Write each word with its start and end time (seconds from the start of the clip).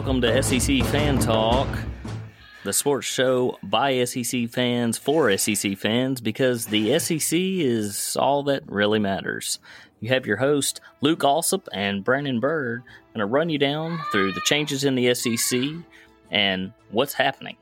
Welcome 0.00 0.22
to 0.22 0.42
SEC 0.42 0.82
Fan 0.84 1.18
Talk, 1.18 1.68
the 2.64 2.72
sports 2.72 3.06
show 3.06 3.58
by 3.62 4.02
SEC 4.06 4.48
fans 4.48 4.96
for 4.96 5.36
SEC 5.36 5.76
fans 5.76 6.22
because 6.22 6.64
the 6.64 6.98
SEC 6.98 7.38
is 7.38 8.16
all 8.18 8.42
that 8.44 8.62
really 8.66 8.98
matters. 8.98 9.58
You 10.00 10.08
have 10.08 10.24
your 10.24 10.38
host, 10.38 10.80
Luke 11.02 11.22
Alsop 11.22 11.68
and 11.74 12.02
Brandon 12.02 12.40
Bird, 12.40 12.82
going 13.12 13.20
to 13.20 13.26
run 13.26 13.50
you 13.50 13.58
down 13.58 14.00
through 14.10 14.32
the 14.32 14.40
changes 14.40 14.84
in 14.84 14.94
the 14.94 15.12
SEC 15.12 15.60
and 16.30 16.72
what's 16.90 17.12
happening. 17.12 17.58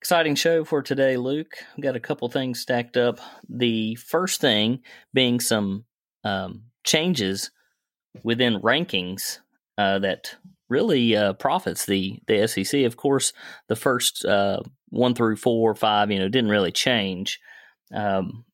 Exciting 0.00 0.36
show 0.36 0.64
for 0.64 0.80
today, 0.80 1.18
Luke. 1.18 1.52
We've 1.76 1.84
got 1.84 1.96
a 1.96 2.00
couple 2.00 2.30
things 2.30 2.60
stacked 2.60 2.96
up. 2.96 3.20
The 3.46 3.94
first 3.96 4.40
thing 4.40 4.80
being 5.12 5.38
some 5.38 5.84
um, 6.24 6.62
changes 6.82 7.50
within 8.24 8.62
rankings 8.62 9.40
uh, 9.76 9.98
that 9.98 10.34
really 10.70 11.16
uh, 11.16 11.34
profits 11.34 11.84
the 11.84 12.20
the 12.26 12.46
SEC. 12.46 12.84
Of 12.84 12.96
course, 12.96 13.32
the 13.68 13.76
first 13.76 14.24
uh, 14.24 14.60
one 14.88 15.14
through 15.14 15.36
four, 15.36 15.70
or 15.70 15.74
five, 15.74 16.10
you 16.10 16.18
know, 16.18 16.28
didn't 16.28 16.50
really 16.50 16.72
change, 16.72 17.40
um, 17.92 18.44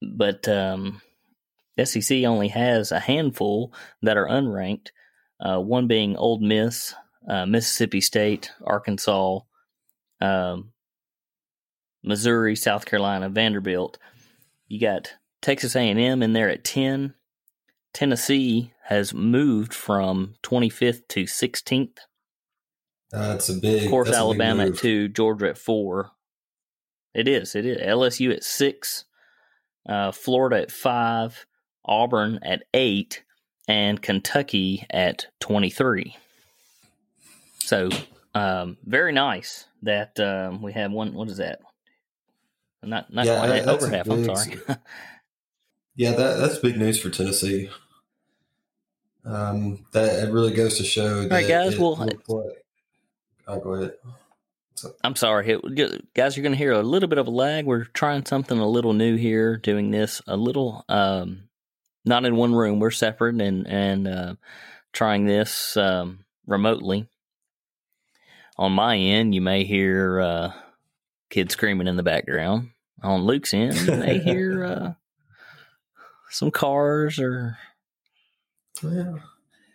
but 0.00 0.48
um, 0.48 1.02
SEC 1.82 2.24
only 2.24 2.48
has 2.48 2.92
a 2.92 3.00
handful 3.00 3.74
that 4.02 4.16
are 4.16 4.26
unranked. 4.26 4.88
Uh, 5.38 5.58
one 5.58 5.86
being 5.86 6.16
Ole 6.16 6.40
Miss, 6.40 6.94
uh, 7.28 7.44
Mississippi 7.44 8.00
State, 8.00 8.52
Arkansas, 8.64 9.40
um, 10.20 10.72
Missouri, 12.02 12.56
South 12.56 12.86
Carolina, 12.86 13.28
Vanderbilt. 13.28 13.98
You 14.68 14.80
got 14.80 15.14
Texas 15.42 15.76
A&M 15.76 16.22
in 16.22 16.32
there 16.32 16.48
at 16.48 16.64
10. 16.64 17.14
Tennessee 17.92 18.72
has 18.88 19.12
moved 19.12 19.74
from 19.74 20.34
25th 20.42 21.08
to 21.08 21.24
16th. 21.24 21.98
That's 23.10 23.48
a 23.48 23.54
big. 23.54 23.84
Of 23.84 23.90
course, 23.90 24.08
big 24.08 24.16
Alabama 24.16 24.66
at 24.66 24.76
2, 24.78 25.08
Georgia 25.08 25.48
at 25.48 25.58
4. 25.58 26.10
It 27.14 27.28
is. 27.28 27.54
It 27.54 27.64
is. 27.66 27.78
LSU 27.78 28.32
at 28.32 28.44
6, 28.44 29.04
uh, 29.88 30.12
Florida 30.12 30.62
at 30.62 30.70
5, 30.70 31.46
Auburn 31.84 32.38
at 32.42 32.64
8, 32.74 33.22
and 33.68 34.00
Kentucky 34.02 34.86
at 34.90 35.26
23. 35.40 36.16
So, 37.58 37.88
um, 38.34 38.76
very 38.84 39.12
nice 39.12 39.64
that 39.82 40.18
um, 40.20 40.62
we 40.62 40.72
have 40.74 40.92
one. 40.92 41.14
What 41.14 41.28
is 41.28 41.38
that? 41.38 41.60
Not 42.82 43.12
not 43.12 43.26
Yeah, 43.26 43.38
quite 43.38 43.64
that- 43.64 43.68
over 43.68 43.88
half. 43.88 44.08
I'm 44.08 44.24
sorry. 44.24 44.58
Yeah, 45.98 46.10
that 46.12 46.36
that's 46.36 46.58
big 46.58 46.76
news 46.76 47.00
for 47.00 47.08
Tennessee. 47.08 47.70
Um, 49.26 49.84
that 49.92 50.28
it 50.28 50.32
really 50.32 50.52
goes 50.54 50.78
to 50.78 50.84
show. 50.84 51.22
That 51.22 51.30
right, 51.32 51.48
guys, 51.48 51.74
it 51.74 51.80
well- 51.80 52.08
oh, 53.48 53.60
go 53.60 53.74
ahead. 53.74 53.94
I'm 55.02 55.16
sorry, 55.16 55.50
It- 55.50 56.14
guys. 56.14 56.36
You're 56.36 56.42
going 56.42 56.52
to 56.52 56.58
hear 56.58 56.72
a 56.72 56.82
little 56.82 57.08
bit 57.08 57.18
of 57.18 57.26
a 57.26 57.30
lag. 57.30 57.64
We're 57.66 57.84
trying 57.84 58.24
something 58.26 58.58
a 58.58 58.68
little 58.68 58.92
new 58.92 59.16
here, 59.16 59.56
doing 59.56 59.90
this 59.90 60.22
a 60.26 60.36
little 60.36 60.84
um, 60.88 61.48
not 62.04 62.24
in 62.24 62.36
one 62.36 62.54
room. 62.54 62.78
We're 62.78 62.90
separate 62.90 63.40
and 63.40 63.66
and 63.66 64.06
uh, 64.06 64.34
trying 64.92 65.24
this 65.26 65.76
um, 65.76 66.24
remotely. 66.46 67.08
On 68.58 68.72
my 68.72 68.96
end, 68.96 69.34
you 69.34 69.40
may 69.40 69.64
hear 69.64 70.20
uh, 70.20 70.52
kids 71.30 71.54
screaming 71.54 71.88
in 71.88 71.96
the 71.96 72.02
background. 72.02 72.70
On 73.02 73.22
Luke's 73.22 73.52
end, 73.54 73.74
you 73.76 73.96
may 73.96 74.18
hear 74.18 74.64
uh, 74.66 74.92
some 76.30 76.50
cars 76.50 77.18
or 77.18 77.56
Yeah, 78.82 79.14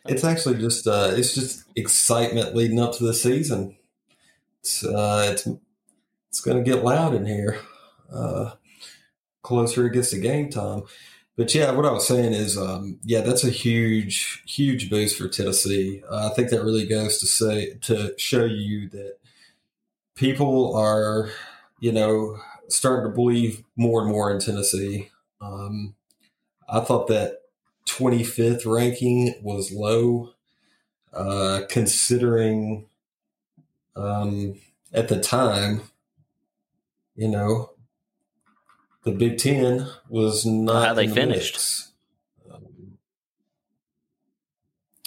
it's 0.06 0.24
actually 0.24 0.60
just 0.60 0.88
uh, 0.88 1.12
it's 1.14 1.36
just 1.36 1.64
excitement 1.76 2.56
leading 2.56 2.80
up 2.80 2.94
to 2.98 3.04
the 3.04 3.14
season. 3.14 3.78
It's 4.60 4.84
uh, 4.84 5.30
it's 5.32 5.48
it's 6.30 6.42
going 6.42 6.64
to 6.64 6.70
get 6.70 6.84
loud 6.84 7.14
in 7.14 7.26
here. 7.26 7.60
Uh, 8.12 8.52
closer 9.42 9.88
it 9.88 9.94
gets 9.94 10.12
to 10.12 10.20
game 10.20 10.50
time. 10.50 10.84
But 11.38 11.56
yeah, 11.56 11.72
what 11.72 11.86
I 11.86 11.92
was 11.92 12.08
saying 12.08 12.34
is, 12.34 12.58
um, 12.58 13.00
yeah, 13.04 13.22
that's 13.22 13.44
a 13.44 13.50
huge, 13.50 14.44
huge 14.46 14.90
boost 14.90 15.18
for 15.18 15.28
Tennessee. 15.28 16.04
Uh, 16.10 16.30
I 16.32 16.36
think 16.36 16.50
that 16.50 16.64
really 16.64 16.86
goes 16.86 17.18
to 17.20 17.26
say 17.26 17.76
to 17.82 18.14
show 18.18 18.46
you 18.46 18.90
that 18.90 19.18
people 20.16 20.76
are, 20.76 21.30
you 21.80 21.92
know, 21.92 22.38
starting 22.68 23.10
to 23.10 23.16
believe 23.16 23.64
more 23.76 24.02
and 24.02 24.12
more 24.12 24.32
in 24.32 24.40
Tennessee. 24.40 25.10
Um, 25.40 25.96
I 26.70 26.82
thought 26.82 27.08
that 27.08 27.41
25th 27.98 28.66
ranking 28.66 29.36
was 29.42 29.72
low, 29.72 30.32
uh, 31.14 31.62
considering 31.70 32.88
um, 33.96 34.56
at 34.94 35.08
the 35.10 35.20
time, 35.20 35.82
you 37.16 37.28
know, 37.28 37.72
the 39.04 39.12
Big 39.12 39.38
Ten 39.38 39.88
was 40.10 40.46
not 40.46 40.88
How 40.88 40.94
they 40.94 41.08
the 41.08 41.14
finished. 41.14 41.88
Um, 42.52 42.98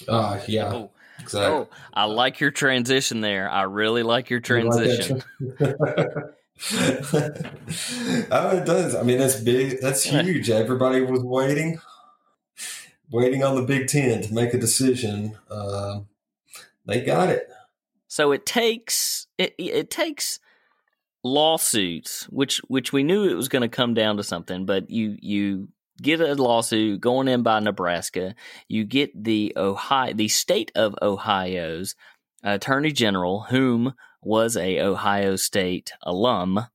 Ah, 0.09 0.41
yeah, 0.47 0.73
oh, 0.75 0.91
exactly. 1.21 1.55
oh, 1.57 1.69
I 1.95 2.05
like 2.05 2.41
your 2.41 2.51
transition 2.51 3.21
there. 3.21 3.49
I 3.49 3.63
really 3.63 4.03
like 4.03 4.29
your 4.29 4.41
transition. 4.41 5.23
tra- 5.57 5.69
oh, 8.31 8.51
it 8.57 8.67
does. 8.67 8.95
I 8.95 9.03
mean, 9.03 9.19
that's 9.19 9.41
big. 9.41 9.81
That's 9.81 10.03
huge. 10.05 10.51
Everybody 10.51 11.01
was 11.01 11.23
waiting, 11.23 11.81
waiting 13.11 13.43
on 13.43 13.55
the 13.55 13.63
Big 13.63 13.89
Ten 13.89 14.23
to 14.23 14.35
make 14.35 14.55
a 14.55 14.59
decision. 14.59 15.37
Um, 15.51 16.09
they 16.87 17.01
got 17.01 17.31
it. 17.31 17.49
So 18.09 18.33
it 18.33 18.47
takes 18.47 19.27
it 19.39 19.55
it 19.59 19.91
takes 19.91 20.39
lawsuits, 21.23 22.25
which 22.25 22.61
which 22.69 22.93
we 22.93 23.03
knew 23.03 23.25
it 23.25 23.35
was 23.35 23.49
going 23.49 23.63
to 23.63 23.69
come 23.69 23.95
down 23.95 24.19
to 24.19 24.23
something, 24.23 24.67
but 24.67 24.91
you 24.91 25.17
you 25.21 25.69
get 26.01 26.21
a 26.21 26.35
lawsuit 26.35 27.01
going 27.01 27.29
in 27.29 27.43
by 27.43 27.61
Nebraska, 27.61 28.35
you 28.69 28.85
get 28.85 29.11
the 29.25 29.53
Ohio 29.57 30.13
the 30.13 30.29
state 30.29 30.71
of 30.75 30.95
Ohio's 31.03 31.95
attorney 32.43 32.93
general, 32.93 33.43
whom 33.43 33.95
was 34.23 34.57
a 34.57 34.81
Ohio 34.81 35.37
State 35.37 35.93
alum, 36.03 36.67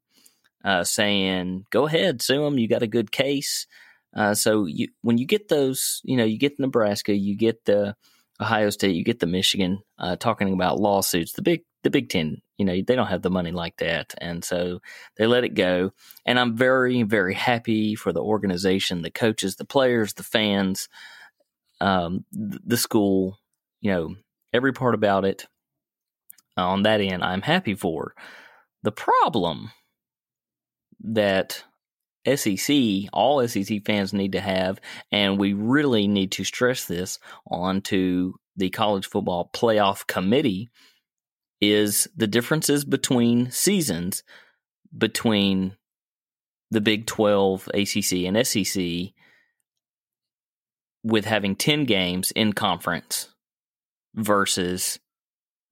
uh, 0.63 0.83
saying, 0.83 1.65
"Go 1.69 1.87
ahead, 1.87 2.21
sue 2.21 2.43
them. 2.43 2.57
You 2.57 2.67
got 2.67 2.83
a 2.83 2.87
good 2.87 3.11
case." 3.11 3.67
Uh, 4.15 4.33
so 4.33 4.65
you 4.65 4.87
when 5.01 5.17
you 5.17 5.25
get 5.25 5.49
those, 5.49 6.01
you 6.03 6.17
know, 6.17 6.25
you 6.25 6.37
get 6.37 6.59
Nebraska, 6.59 7.13
you 7.13 7.35
get 7.35 7.65
the 7.65 7.95
Ohio 8.41 8.69
State, 8.69 8.95
you 8.95 9.03
get 9.03 9.19
the 9.19 9.27
Michigan, 9.27 9.79
uh, 9.97 10.15
talking 10.15 10.53
about 10.53 10.79
lawsuits. 10.79 11.33
The 11.33 11.41
big 11.41 11.61
the 11.83 11.89
Big 11.89 12.09
Ten, 12.09 12.41
you 12.57 12.65
know, 12.65 12.73
they 12.73 12.95
don't 12.95 13.07
have 13.07 13.21
the 13.21 13.29
money 13.29 13.51
like 13.51 13.77
that, 13.77 14.13
and 14.17 14.43
so 14.43 14.81
they 15.17 15.27
let 15.27 15.43
it 15.43 15.53
go. 15.53 15.91
And 16.25 16.39
I'm 16.39 16.57
very 16.57 17.03
very 17.03 17.33
happy 17.33 17.95
for 17.95 18.11
the 18.11 18.21
organization, 18.23 19.01
the 19.01 19.11
coaches, 19.11 19.55
the 19.55 19.65
players, 19.65 20.13
the 20.13 20.23
fans, 20.23 20.89
um, 21.81 22.25
the 22.31 22.77
school, 22.77 23.37
you 23.81 23.91
know, 23.91 24.15
every 24.53 24.73
part 24.73 24.95
about 24.95 25.25
it. 25.25 25.45
on 26.57 26.83
that 26.83 27.01
end, 27.01 27.23
I'm 27.23 27.41
happy 27.41 27.75
for. 27.75 28.13
The 28.83 28.91
problem 28.91 29.71
that 31.01 31.63
SEC, 32.35 33.09
all 33.13 33.47
SEC 33.47 33.85
fans 33.85 34.13
need 34.13 34.33
to 34.33 34.41
have, 34.41 34.79
and 35.11 35.37
we 35.37 35.53
really 35.53 36.07
need 36.07 36.31
to 36.33 36.43
stress 36.43 36.85
this 36.85 37.19
onto 37.49 38.33
the 38.55 38.69
college 38.69 39.07
football 39.07 39.49
playoff 39.53 40.05
committee, 40.07 40.69
is 41.61 42.07
the 42.15 42.27
differences 42.27 42.85
between 42.85 43.51
seasons 43.51 44.23
between 44.97 45.75
the 46.71 46.81
Big 46.81 47.05
12, 47.05 47.69
ACC, 47.73 48.13
and 48.25 48.47
SEC 48.47 49.13
with 51.03 51.25
having 51.25 51.55
10 51.55 51.85
games 51.85 52.31
in 52.31 52.53
conference 52.53 53.29
versus 54.15 54.99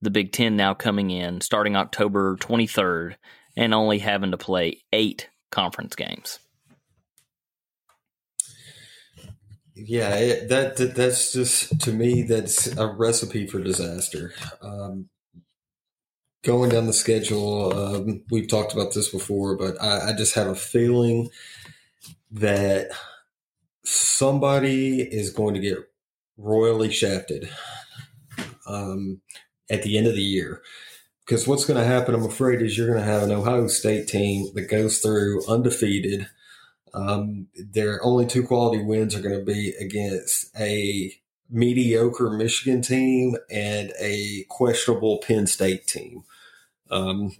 the 0.00 0.10
Big 0.10 0.32
10 0.32 0.56
now 0.56 0.74
coming 0.74 1.10
in 1.10 1.40
starting 1.40 1.76
October 1.76 2.36
23rd 2.36 3.16
and 3.56 3.74
only 3.74 3.98
having 3.98 4.30
to 4.30 4.36
play 4.38 4.82
eight 4.92 5.28
conference 5.50 5.94
games. 5.94 6.38
Yeah, 9.80 10.10
that, 10.48 10.76
that 10.76 10.94
that's 10.96 11.32
just 11.32 11.80
to 11.82 11.92
me 11.92 12.22
that's 12.22 12.66
a 12.76 12.88
recipe 12.88 13.46
for 13.46 13.60
disaster. 13.60 14.32
Um, 14.60 15.08
going 16.42 16.70
down 16.70 16.86
the 16.86 16.92
schedule, 16.92 17.72
um, 17.72 18.22
we've 18.28 18.48
talked 18.48 18.72
about 18.72 18.92
this 18.92 19.08
before, 19.08 19.56
but 19.56 19.80
I, 19.80 20.10
I 20.10 20.12
just 20.14 20.34
have 20.34 20.48
a 20.48 20.56
feeling 20.56 21.30
that 22.32 22.88
somebody 23.84 25.00
is 25.00 25.30
going 25.30 25.54
to 25.54 25.60
get 25.60 25.78
royally 26.36 26.90
shafted 26.90 27.48
um, 28.66 29.20
at 29.70 29.84
the 29.84 29.96
end 29.96 30.08
of 30.08 30.14
the 30.14 30.22
year. 30.22 30.60
Because 31.24 31.46
what's 31.46 31.66
going 31.66 31.78
to 31.78 31.86
happen, 31.86 32.14
I'm 32.14 32.24
afraid, 32.24 32.62
is 32.62 32.76
you're 32.76 32.86
going 32.86 32.98
to 32.98 33.04
have 33.04 33.22
an 33.22 33.30
Ohio 33.30 33.68
State 33.68 34.08
team 34.08 34.50
that 34.54 34.70
goes 34.70 34.98
through 34.98 35.46
undefeated. 35.46 36.28
Um, 36.94 37.48
their 37.54 38.02
only 38.04 38.26
two 38.26 38.42
quality 38.42 38.82
wins 38.82 39.14
are 39.14 39.22
going 39.22 39.38
to 39.38 39.44
be 39.44 39.74
against 39.80 40.54
a 40.58 41.12
mediocre 41.50 42.30
Michigan 42.30 42.82
team 42.82 43.36
and 43.50 43.92
a 43.98 44.44
questionable 44.48 45.18
Penn 45.18 45.46
State 45.46 45.86
team. 45.86 46.24
Um, 46.90 47.36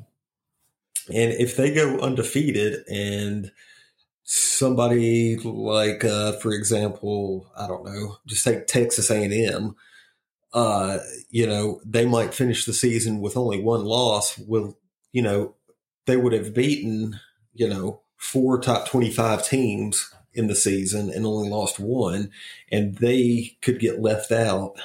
and 1.09 1.33
if 1.33 1.57
they 1.57 1.73
go 1.73 1.99
undefeated 1.99 2.87
and 2.89 3.51
somebody 4.25 5.37
like, 5.39 6.05
uh, 6.05 6.33
for 6.33 6.53
example, 6.53 7.51
I 7.57 7.67
don't 7.67 7.85
know, 7.85 8.19
just 8.27 8.45
take 8.45 8.67
Texas 8.67 9.11
A&M, 9.11 9.75
uh, 10.53 10.99
you 11.31 11.47
know, 11.47 11.81
they 11.85 12.07
might 12.07 12.35
finish 12.35 12.65
the 12.65 12.73
season 12.73 13.21
with 13.21 13.37
only 13.37 13.61
one 13.61 13.85
loss. 13.85 14.39
Will, 14.39 14.77
you 15.13 15.23
know, 15.23 15.55
they 16.07 16.17
would 16.17 16.33
have 16.33 16.55
beaten, 16.55 17.19
you 17.55 17.69
know, 17.69 18.03
four 18.19 18.61
top 18.61 18.89
25 18.89 19.47
teams 19.47 20.13
in 20.35 20.49
the 20.49 20.55
season 20.55 21.11
and 21.11 21.25
only 21.25 21.49
lost 21.49 21.81
one, 21.81 22.31
and 22.71 22.97
they 22.99 23.57
could 23.63 23.81
get 23.81 24.01
left 24.01 24.31
out 24.31 24.77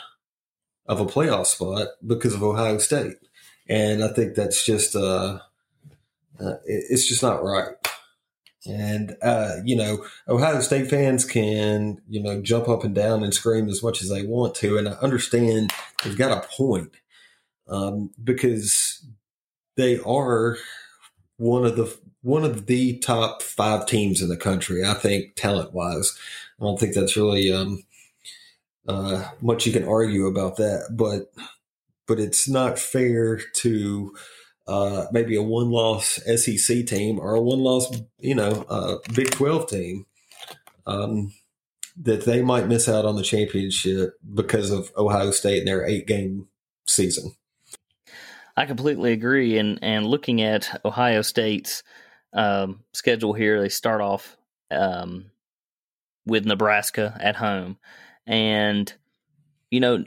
of 0.85 0.99
a 0.99 1.05
playoff 1.05 1.47
spot 1.47 1.89
because 2.05 2.33
of 2.33 2.43
Ohio 2.43 2.77
State. 2.77 3.17
And 3.67 4.03
I 4.03 4.09
think 4.09 4.35
that's 4.35 4.65
just, 4.65 4.95
uh, 4.95 5.39
uh, 6.39 6.55
it's 6.65 7.07
just 7.07 7.23
not 7.23 7.43
right. 7.43 7.75
And, 8.65 9.17
uh, 9.21 9.57
you 9.65 9.75
know, 9.75 10.05
Ohio 10.27 10.61
State 10.61 10.89
fans 10.89 11.25
can, 11.25 12.01
you 12.07 12.21
know, 12.21 12.41
jump 12.41 12.69
up 12.69 12.83
and 12.83 12.95
down 12.95 13.23
and 13.23 13.33
scream 13.33 13.67
as 13.67 13.83
much 13.83 14.01
as 14.01 14.09
they 14.09 14.23
want 14.25 14.55
to. 14.55 14.77
And 14.77 14.87
I 14.87 14.93
understand 14.93 15.71
they've 16.03 16.17
got 16.17 16.31
a 16.31 16.47
point 16.47 16.93
um, 17.67 18.11
because 18.21 19.05
they 19.75 19.99
are 19.99 20.57
one 21.37 21.65
of 21.65 21.75
the 21.75 21.93
one 22.23 22.45
of 22.45 22.65
the 22.65 22.97
top 22.99 23.41
five 23.41 23.85
teams 23.85 24.21
in 24.21 24.29
the 24.29 24.37
country. 24.37 24.83
I 24.83 24.95
think 24.95 25.35
talent 25.35 25.73
wise, 25.73 26.17
I 26.59 26.63
don't 26.63 26.79
think 26.79 26.95
that's 26.95 27.15
really 27.15 27.53
um, 27.53 27.83
uh, 28.87 29.25
much 29.41 29.65
you 29.65 29.73
can 29.73 29.87
argue 29.87 30.25
about 30.25 30.55
that. 30.57 30.87
But 30.91 31.31
but 32.07 32.19
it's 32.19 32.49
not 32.49 32.79
fair 32.79 33.37
to 33.37 34.15
uh, 34.67 35.05
maybe 35.11 35.35
a 35.35 35.43
one 35.43 35.69
loss 35.69 36.19
SEC 36.25 36.85
team 36.87 37.19
or 37.19 37.35
a 37.35 37.41
one 37.41 37.59
loss 37.59 37.95
you 38.19 38.35
know 38.35 38.65
uh, 38.69 38.97
Big 39.13 39.29
Twelve 39.31 39.69
team. 39.69 40.05
Um, 40.85 41.33
that 41.95 42.25
they 42.25 42.41
might 42.41 42.67
miss 42.67 42.89
out 42.89 43.05
on 43.05 43.15
the 43.15 43.21
championship 43.21 44.15
because 44.33 44.71
of 44.71 44.91
Ohio 44.97 45.29
State 45.29 45.59
and 45.59 45.67
their 45.67 45.85
eight 45.85 46.07
game 46.07 46.47
season. 46.87 47.35
I 48.57 48.65
completely 48.65 49.11
agree. 49.11 49.57
And 49.57 49.79
and 49.81 50.07
looking 50.07 50.41
at 50.41 50.81
Ohio 50.85 51.21
State's 51.21 51.83
um, 52.33 52.83
schedule 52.93 53.33
here, 53.33 53.61
they 53.61 53.69
start 53.69 54.01
off 54.01 54.37
um, 54.71 55.25
with 56.25 56.45
Nebraska 56.45 57.17
at 57.19 57.35
home, 57.35 57.77
and 58.25 58.91
you 59.69 59.79
know, 59.79 60.03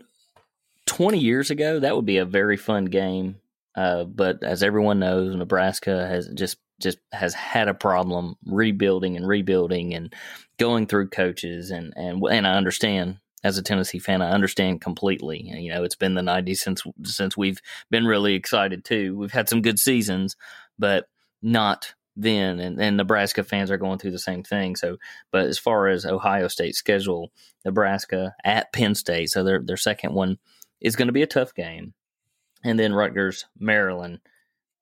twenty 0.86 1.18
years 1.18 1.50
ago 1.50 1.80
that 1.80 1.94
would 1.96 2.06
be 2.06 2.18
a 2.18 2.24
very 2.24 2.56
fun 2.56 2.86
game. 2.86 3.36
Uh, 3.74 4.04
but 4.04 4.42
as 4.42 4.62
everyone 4.62 4.98
knows, 4.98 5.34
Nebraska 5.36 6.06
has 6.06 6.28
just 6.28 6.58
just 6.80 6.98
has 7.12 7.34
had 7.34 7.68
a 7.68 7.74
problem 7.74 8.36
rebuilding 8.44 9.16
and 9.16 9.26
rebuilding 9.26 9.94
and 9.94 10.12
going 10.58 10.86
through 10.86 11.08
coaches 11.08 11.70
and 11.70 11.92
and 11.96 12.22
and 12.30 12.46
I 12.46 12.54
understand 12.54 13.18
as 13.44 13.58
a 13.58 13.62
Tennessee 13.62 14.00
fan, 14.00 14.22
I 14.22 14.30
understand 14.30 14.80
completely. 14.80 15.40
You 15.40 15.72
know, 15.72 15.84
it's 15.84 15.94
been 15.94 16.14
the 16.14 16.22
'90s 16.22 16.56
since 16.56 16.82
since 17.04 17.36
we've 17.36 17.60
been 17.90 18.04
really 18.04 18.34
excited 18.34 18.84
too. 18.84 19.16
We've 19.16 19.32
had 19.32 19.48
some 19.48 19.62
good 19.62 19.78
seasons, 19.78 20.36
but 20.78 21.08
not 21.42 21.94
then. 22.16 22.60
And, 22.60 22.80
and 22.80 22.96
Nebraska 22.96 23.44
fans 23.44 23.70
are 23.70 23.76
going 23.76 23.98
through 23.98 24.12
the 24.12 24.18
same 24.18 24.42
thing. 24.42 24.76
So, 24.76 24.96
but 25.30 25.46
as 25.46 25.58
far 25.58 25.88
as 25.88 26.06
Ohio 26.06 26.48
State 26.48 26.74
schedule, 26.74 27.32
Nebraska 27.64 28.34
at 28.44 28.72
Penn 28.72 28.94
State, 28.94 29.30
so 29.30 29.44
their 29.44 29.60
their 29.62 29.76
second 29.76 30.14
one 30.14 30.38
is 30.80 30.96
going 30.96 31.08
to 31.08 31.12
be 31.12 31.22
a 31.22 31.26
tough 31.26 31.54
game, 31.54 31.94
and 32.64 32.78
then 32.78 32.92
Rutgers, 32.92 33.46
Maryland. 33.58 34.20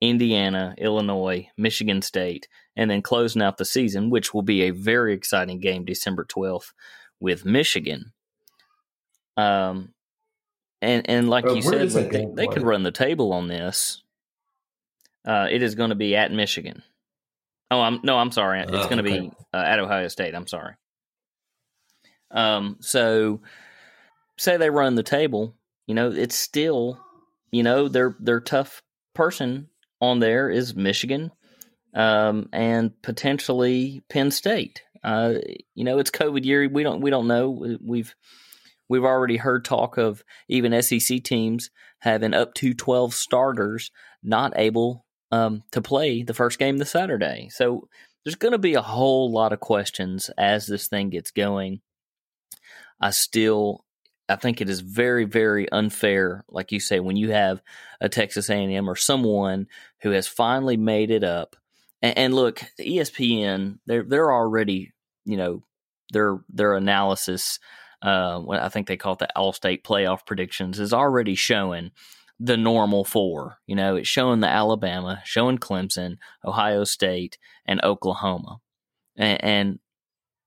Indiana, 0.01 0.75
Illinois, 0.77 1.49
Michigan 1.57 2.03
State, 2.03 2.47
and 2.77 2.91
then 2.91 3.01
closing 3.01 3.41
out 3.41 3.57
the 3.57 3.65
season, 3.65 4.11
which 4.11 4.35
will 4.35 4.43
be 4.43 4.63
a 4.63 4.71
very 4.71 5.15
exciting 5.15 5.61
game 5.61 5.87
December 5.87 6.25
12th 6.25 6.73
with 7.21 7.47
Michigan. 7.47 8.13
Um, 9.37 9.95
and 10.83 11.09
and 11.09 11.31
like 11.31 11.45
you 11.47 11.63
said, 11.63 11.91
they, 11.91 12.27
they 12.27 12.47
could 12.47 12.63
run 12.63 12.83
the 12.83 12.93
table 12.93 13.33
on 13.33 13.49
this. 13.49 14.03
Uh, 15.25 15.49
it 15.51 15.63
is 15.63 15.75
going 15.75 15.89
to 15.89 15.97
be 15.97 16.15
at 16.15 16.31
Michigan. 16.31 16.83
Oh, 17.70 17.81
I'm 17.81 18.00
no, 18.02 18.19
I'm 18.19 18.31
sorry. 18.31 18.61
It's 18.61 18.70
oh, 18.72 18.88
going 18.88 19.05
to 19.05 19.11
okay. 19.11 19.20
be 19.20 19.32
uh, 19.52 19.62
at 19.64 19.81
Ohio 19.81 20.08
State. 20.08 20.34
I'm 20.34 20.46
sorry. 20.46 20.75
Um, 22.31 22.76
so 22.81 23.40
say 24.38 24.56
they 24.56 24.70
run 24.70 24.94
the 24.96 25.02
table, 25.02 25.55
you 25.87 25.94
know, 25.94 26.11
it's 26.11 26.34
still, 26.34 27.00
you 27.50 27.62
know, 27.62 27.88
their 27.88 28.16
their 28.20 28.40
tough 28.40 28.82
person 29.14 29.69
on 30.00 30.19
there 30.19 30.50
is 30.50 30.75
Michigan, 30.75 31.31
um, 31.94 32.49
and 32.52 32.90
potentially 33.02 34.02
Penn 34.08 34.31
State. 34.31 34.82
Uh, 35.02 35.34
you 35.75 35.84
know, 35.84 35.99
it's 35.99 36.11
COVID 36.11 36.44
year. 36.44 36.69
We 36.69 36.82
don't 36.82 37.00
we 37.00 37.11
don't 37.11 37.28
know. 37.28 37.78
We've 37.81 38.14
We've 38.88 39.05
already 39.05 39.37
heard 39.37 39.64
talk 39.64 39.96
of 39.96 40.22
even 40.49 40.81
SEC 40.82 41.22
teams 41.22 41.70
having 42.00 42.34
up 42.34 42.55
to 42.55 42.75
12 42.75 43.14
starters 43.14 43.90
not 44.22 44.52
able 44.56 45.04
um, 45.35 45.65
to 45.73 45.83
play 45.83 46.23
the 46.23 46.35
first 46.35 46.59
game 46.59 46.79
this 46.79 46.91
Saturday. 46.91 47.49
So 47.51 47.89
there's 48.25 48.37
going 48.37 48.53
to 48.53 48.59
be 48.59 48.75
a 48.75 48.83
whole 48.83 49.33
lot 49.33 49.53
of 49.53 49.61
questions 49.61 50.31
as 50.39 50.67
this 50.67 50.87
thing 50.87 51.11
gets 51.11 51.31
going. 51.31 51.81
I 53.01 53.11
still 53.11 53.85
I 54.29 54.37
think 54.37 54.61
it 54.61 54.71
is 54.71 54.81
very 54.81 55.25
very 55.25 55.71
unfair 55.71 56.45
like 56.49 56.73
you 56.73 56.81
say 56.81 57.01
when 57.01 57.17
you 57.17 57.33
have 57.33 57.61
a 58.01 58.09
Texas 58.09 58.49
A&M 58.49 58.89
or 58.89 58.97
someone 58.97 59.67
who 60.01 60.11
has 60.13 60.27
finally 60.27 60.77
made 60.77 61.11
it 61.11 61.25
up. 61.25 61.57
And, 62.01 62.17
and 62.17 62.35
look, 62.35 62.63
ESPN 62.79 63.81
they're 63.87 64.05
they're 64.05 64.33
already, 64.33 64.93
you 65.25 65.37
know, 65.37 65.63
their 66.13 66.39
their 66.49 66.75
analysis 66.75 67.59
uh, 68.03 68.43
I 68.51 68.69
think 68.69 68.87
they 68.87 68.99
call 68.99 69.15
it 69.15 69.21
the 69.21 69.29
Allstate 69.35 69.83
playoff 69.83 70.27
predictions, 70.27 70.79
is 70.79 70.93
already 70.93 71.35
showing 71.35 71.91
the 72.39 72.57
normal 72.57 73.05
four. 73.05 73.59
You 73.67 73.77
know, 73.77 73.97
it's 73.97 74.09
showing 74.09 74.41
the 74.41 74.49
Alabama, 74.49 75.21
showing 75.25 75.59
Clemson, 75.59 76.19
Ohio 76.45 76.85
State, 76.85 77.38
and 77.67 77.83
Oklahoma. 77.83 78.59
And, 79.17 79.45
and 79.45 79.79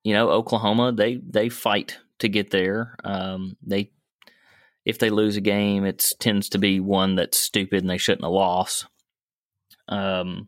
you 0.03 0.13
know, 0.13 0.29
Oklahoma 0.29 0.91
they 0.91 1.15
they 1.15 1.49
fight 1.49 1.99
to 2.19 2.29
get 2.29 2.51
there. 2.51 2.95
Um, 3.03 3.57
they 3.61 3.91
if 4.85 4.99
they 4.99 5.09
lose 5.09 5.35
a 5.35 5.41
game, 5.41 5.83
it 5.83 6.13
tends 6.19 6.49
to 6.49 6.57
be 6.57 6.79
one 6.79 7.15
that's 7.15 7.37
stupid 7.37 7.81
and 7.83 7.89
they 7.89 7.97
shouldn't 7.97 8.23
have 8.23 8.31
lost. 8.31 8.87
Um, 9.89 10.47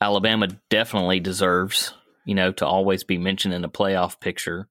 Alabama 0.00 0.48
definitely 0.70 1.20
deserves, 1.20 1.92
you 2.24 2.34
know, 2.34 2.52
to 2.52 2.66
always 2.66 3.04
be 3.04 3.18
mentioned 3.18 3.52
in 3.52 3.60
the 3.60 3.68
playoff 3.68 4.20
picture. 4.20 4.68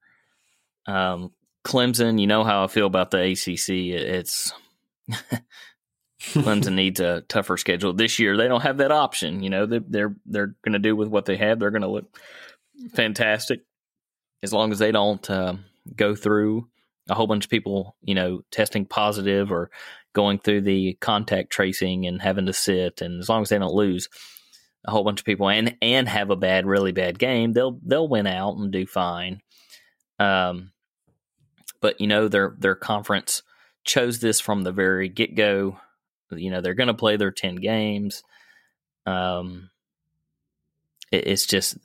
Um, 0.88 1.32
Clemson, 1.64 2.20
you 2.20 2.26
know 2.26 2.44
how 2.44 2.64
I 2.64 2.68
feel 2.68 2.88
about 2.88 3.12
the 3.12 3.20
ACC. 3.20 3.70
It's 3.70 4.52
Clemson 6.22 6.74
needs 6.74 7.00
a 7.00 7.22
tougher 7.22 7.58
schedule 7.58 7.94
this 7.94 8.20
year. 8.20 8.36
They 8.36 8.48
don't 8.48 8.62
have 8.62 8.78
that 8.78 8.92
option. 8.92 9.42
You 9.42 9.50
know, 9.50 9.66
they're 9.66 9.84
they're, 9.88 10.16
they're 10.26 10.56
going 10.64 10.74
to 10.74 10.80
do 10.80 10.96
with 10.96 11.08
what 11.08 11.26
they 11.26 11.38
have. 11.38 11.60
They're 11.60 11.72
going 11.72 11.82
to 11.82 11.88
look 11.88 12.18
fantastic 12.94 13.62
as 14.44 14.54
long 14.54 14.72
as 14.72 14.80
they 14.80 14.92
don't 14.92 15.28
uh, 15.30 15.56
go 15.96 16.16
through 16.16 16.68
a 17.10 17.16
whole 17.16 17.28
bunch 17.28 17.46
of 17.46 17.52
people, 17.52 17.96
you 18.02 18.16
know, 18.16 18.42
testing 18.52 18.86
positive 18.86 19.52
or 19.52 19.72
going 20.14 20.40
through 20.40 20.62
the 20.62 20.94
contact 21.02 21.50
tracing 21.50 22.06
and 22.06 22.22
having 22.22 22.46
to 22.46 22.54
sit. 22.54 23.02
And 23.02 23.20
as 23.20 23.30
long 23.30 23.42
as 23.42 23.50
they 23.50 23.58
don't 23.58 23.74
lose 23.74 24.10
a 24.86 24.92
whole 24.92 25.04
bunch 25.04 25.20
of 25.20 25.26
people 25.26 25.50
and 25.50 25.76
and 25.82 26.08
have 26.08 26.30
a 26.30 26.36
bad, 26.36 26.66
really 26.66 26.92
bad 26.92 27.20
game, 27.20 27.54
they'll 27.54 27.80
they'll 27.84 28.08
win 28.08 28.28
out 28.28 28.58
and 28.58 28.72
do 28.72 28.86
fine. 28.86 29.42
Um, 30.20 30.72
but 31.82 32.00
you 32.02 32.08
know 32.08 32.28
their 32.28 32.56
their 32.60 32.76
conference 32.76 33.42
chose 33.90 34.20
this 34.20 34.40
from 34.40 34.62
the 34.62 34.72
very 34.72 35.10
get 35.10 35.36
go. 35.36 35.78
You 36.32 36.52
know 36.52 36.62
they're 36.62 36.76
going 36.76 36.88
to 36.88 36.94
play 36.94 37.18
their 37.18 37.32
ten 37.32 37.56
games. 37.56 38.24
Um, 39.06 39.70
it, 41.12 41.28
it's 41.28 41.46
just 41.46 41.78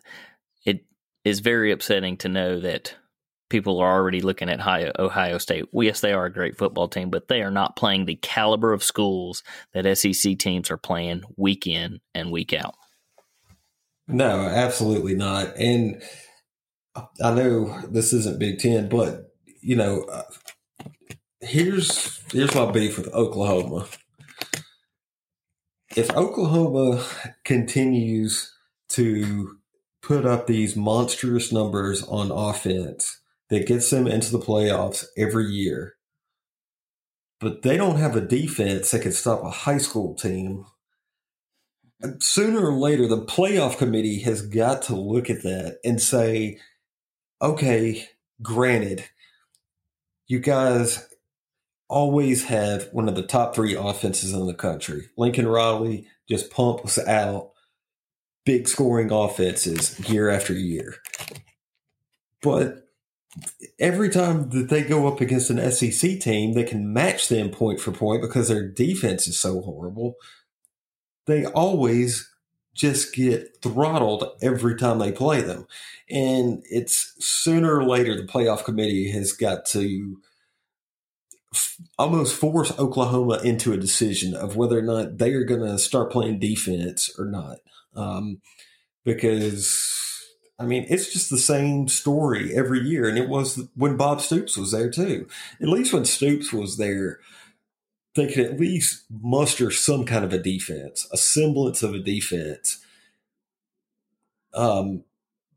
it 0.64 0.84
is 1.24 1.40
very 1.40 1.72
upsetting 1.72 2.18
to 2.18 2.28
know 2.28 2.60
that 2.60 2.94
people 3.48 3.78
are 3.78 3.92
already 3.92 4.20
looking 4.20 4.48
at 4.48 4.60
Ohio, 4.60 4.92
Ohio 4.98 5.38
State. 5.38 5.66
Yes, 5.72 6.00
they 6.00 6.12
are 6.12 6.26
a 6.26 6.32
great 6.32 6.58
football 6.58 6.88
team, 6.88 7.10
but 7.10 7.28
they 7.28 7.42
are 7.42 7.50
not 7.50 7.76
playing 7.76 8.04
the 8.04 8.16
caliber 8.16 8.72
of 8.72 8.82
schools 8.82 9.42
that 9.72 9.96
SEC 9.96 10.38
teams 10.38 10.70
are 10.70 10.76
playing 10.76 11.22
week 11.36 11.66
in 11.66 12.00
and 12.14 12.30
week 12.30 12.52
out. 12.52 12.74
No, 14.06 14.40
absolutely 14.40 15.14
not. 15.14 15.56
And 15.56 16.02
I 16.94 17.30
know 17.32 17.80
this 17.88 18.12
isn't 18.12 18.38
Big 18.38 18.58
Ten, 18.58 18.88
but 18.88 19.32
you 19.60 19.76
know, 19.76 20.02
uh, 20.02 20.24
here's 21.44 22.20
here's 22.32 22.54
my 22.54 22.70
beef 22.70 22.98
with 22.98 23.12
Oklahoma. 23.12 23.86
If 25.96 26.10
Oklahoma 26.10 27.04
continues 27.44 28.52
to 28.90 29.58
put 30.02 30.26
up 30.26 30.46
these 30.46 30.76
monstrous 30.76 31.52
numbers 31.52 32.02
on 32.02 32.30
offense 32.30 33.20
that 33.48 33.66
gets 33.66 33.88
them 33.90 34.06
into 34.06 34.30
the 34.30 34.38
playoffs 34.38 35.04
every 35.16 35.46
year. 35.46 35.94
But 37.40 37.62
they 37.62 37.76
don't 37.76 37.96
have 37.96 38.16
a 38.16 38.20
defense 38.20 38.90
that 38.90 39.02
can 39.02 39.12
stop 39.12 39.42
a 39.42 39.50
high 39.50 39.78
school 39.78 40.14
team. 40.14 40.66
Sooner 42.18 42.66
or 42.66 42.74
later, 42.74 43.06
the 43.06 43.24
playoff 43.24 43.78
committee 43.78 44.20
has 44.20 44.42
got 44.42 44.82
to 44.82 44.96
look 44.96 45.30
at 45.30 45.42
that 45.42 45.78
and 45.84 46.00
say, 46.00 46.58
okay, 47.40 48.08
granted, 48.42 49.04
you 50.26 50.38
guys 50.38 51.08
always 51.88 52.44
have 52.44 52.88
one 52.92 53.08
of 53.08 53.14
the 53.14 53.22
top 53.22 53.54
three 53.54 53.74
offenses 53.74 54.32
in 54.32 54.46
the 54.46 54.54
country. 54.54 55.08
Lincoln 55.16 55.46
Riley 55.46 56.06
just 56.28 56.50
pumps 56.50 56.98
out 56.98 57.50
big 58.44 58.68
scoring 58.68 59.10
offenses 59.10 59.98
year 60.08 60.28
after 60.28 60.52
year. 60.52 60.96
But 62.42 62.88
every 63.78 64.10
time 64.10 64.50
that 64.50 64.68
they 64.68 64.82
go 64.82 65.08
up 65.08 65.20
against 65.20 65.50
an 65.50 65.70
SEC 65.70 66.20
team, 66.20 66.52
they 66.52 66.64
can 66.64 66.92
match 66.92 67.28
them 67.28 67.50
point 67.50 67.80
for 67.80 67.90
point 67.90 68.22
because 68.22 68.48
their 68.48 68.68
defense 68.68 69.26
is 69.26 69.38
so 69.38 69.60
horrible. 69.60 70.16
They 71.26 71.46
always 71.46 72.30
just 72.74 73.14
get 73.14 73.56
throttled 73.62 74.24
every 74.42 74.76
time 74.76 74.98
they 74.98 75.12
play 75.12 75.40
them. 75.40 75.66
And 76.10 76.62
it's 76.68 77.14
sooner 77.18 77.76
or 77.76 77.84
later 77.84 78.16
the 78.16 78.26
playoff 78.26 78.64
committee 78.64 79.10
has 79.12 79.32
got 79.32 79.64
to 79.66 80.18
almost 81.98 82.36
force 82.36 82.76
Oklahoma 82.78 83.40
into 83.44 83.72
a 83.72 83.78
decision 83.78 84.34
of 84.34 84.56
whether 84.56 84.78
or 84.78 84.82
not 84.82 85.18
they 85.18 85.32
are 85.32 85.44
going 85.44 85.60
to 85.60 85.78
start 85.78 86.12
playing 86.12 86.38
defense 86.38 87.10
or 87.18 87.26
not. 87.26 87.58
Um, 87.94 88.40
because 89.04 90.04
I 90.58 90.66
mean, 90.66 90.86
it's 90.88 91.12
just 91.12 91.30
the 91.30 91.38
same 91.38 91.88
story 91.88 92.54
every 92.54 92.80
year. 92.80 93.08
And 93.08 93.18
it 93.18 93.28
was 93.28 93.60
when 93.74 93.96
Bob 93.96 94.20
Stoops 94.20 94.56
was 94.56 94.72
there 94.72 94.90
too. 94.90 95.26
At 95.60 95.68
least 95.68 95.92
when 95.92 96.04
Stoops 96.04 96.52
was 96.52 96.76
there, 96.76 97.20
they 98.14 98.28
could 98.28 98.46
at 98.46 98.60
least 98.60 99.04
muster 99.10 99.70
some 99.70 100.04
kind 100.04 100.24
of 100.24 100.32
a 100.32 100.38
defense, 100.38 101.08
a 101.12 101.16
semblance 101.16 101.82
of 101.82 101.94
a 101.94 101.98
defense. 101.98 102.84
Um, 104.52 105.02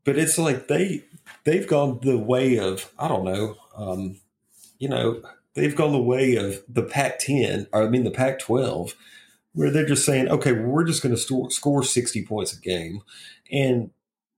but 0.04 0.18
it's 0.18 0.38
like 0.38 0.66
they 0.66 1.04
they've 1.44 1.66
gone 1.66 2.00
the 2.02 2.18
way 2.18 2.58
of 2.58 2.92
I 2.98 3.06
don't 3.06 3.24
know, 3.24 3.56
um, 3.76 4.16
you 4.78 4.88
know, 4.88 5.22
they've 5.58 5.76
gone 5.76 5.92
the 5.92 5.98
way 5.98 6.36
of 6.36 6.62
the 6.68 6.82
Pac-10, 6.82 7.66
or 7.72 7.82
I 7.82 7.88
mean 7.88 8.04
the 8.04 8.10
Pac-12, 8.10 8.94
where 9.52 9.70
they're 9.70 9.84
just 9.86 10.04
saying, 10.04 10.28
okay, 10.28 10.52
well, 10.52 10.68
we're 10.68 10.84
just 10.84 11.02
going 11.02 11.14
to 11.14 11.50
score 11.50 11.82
sixty 11.82 12.24
points 12.24 12.56
a 12.56 12.60
game, 12.60 13.02
and 13.50 13.90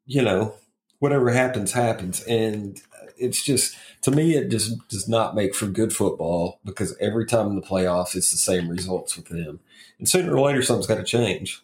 you 0.06 0.22
know, 0.22 0.54
whatever 0.98 1.30
happens, 1.30 1.72
happens. 1.72 2.22
And 2.24 2.80
it's 3.16 3.44
just, 3.44 3.76
to 4.02 4.10
me, 4.10 4.34
it 4.34 4.50
just 4.50 4.88
does 4.88 5.08
not 5.08 5.34
make 5.34 5.54
for 5.54 5.66
good 5.66 5.92
football 5.92 6.58
because 6.64 6.96
every 7.00 7.26
time 7.26 7.48
in 7.48 7.56
the 7.56 7.62
playoffs, 7.62 8.16
it's 8.16 8.30
the 8.30 8.36
same 8.36 8.68
results 8.68 9.16
with 9.16 9.26
them. 9.26 9.60
And 9.98 10.08
sooner 10.08 10.34
or 10.34 10.40
later, 10.40 10.62
something's 10.62 10.86
got 10.86 10.96
to 10.96 11.04
change. 11.04 11.62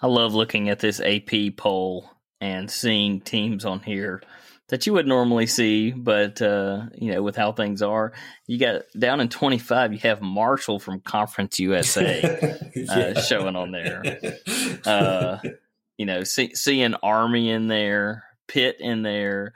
I 0.00 0.06
love 0.06 0.34
looking 0.34 0.68
at 0.68 0.80
this 0.80 1.00
AP 1.00 1.56
poll 1.56 2.10
and 2.40 2.70
seeing 2.70 3.20
teams 3.20 3.64
on 3.64 3.80
here 3.80 4.22
that 4.68 4.86
you 4.86 4.92
would 4.92 5.06
normally 5.06 5.46
see, 5.46 5.92
but 5.92 6.40
uh, 6.42 6.86
you 6.94 7.12
know, 7.12 7.22
with 7.22 7.36
how 7.36 7.52
things 7.52 7.80
are, 7.82 8.12
you 8.46 8.58
got 8.58 8.82
down 8.98 9.20
in 9.20 9.28
twenty 9.28 9.58
five. 9.58 9.92
You 9.92 9.98
have 10.00 10.20
Marshall 10.20 10.78
from 10.78 11.00
Conference 11.00 11.58
USA 11.58 12.58
uh, 12.88 13.20
showing 13.20 13.56
on 13.56 13.72
there. 13.72 14.02
Uh, 14.86 15.38
you 15.98 16.06
know, 16.06 16.22
see, 16.22 16.54
seeing 16.54 16.94
Army 17.02 17.50
in 17.50 17.66
there, 17.66 18.24
Pitt 18.46 18.76
in 18.80 19.02
there, 19.02 19.52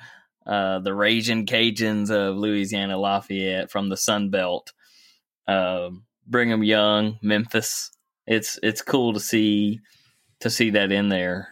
uh, 0.47 0.81
the 0.81 0.93
Raging 0.93 1.47
Cajuns 1.47 2.11
of 2.11 2.37
Louisiana 2.37 2.99
Lafayette 2.99 3.71
from 3.71 3.89
the 3.89 3.97
Sun 3.97 4.31
Belt, 4.31 4.73
um, 5.47 6.05
Brigham 6.27 6.65
Young, 6.65 7.19
Memphis. 7.23 7.91
It's 8.27 8.59
it's 8.63 8.83
cool 8.83 9.15
to 9.15 9.21
see 9.21 9.81
to 10.41 10.51
see 10.51 10.71
that 10.71 10.93
in 10.93 11.09
there. 11.09 11.49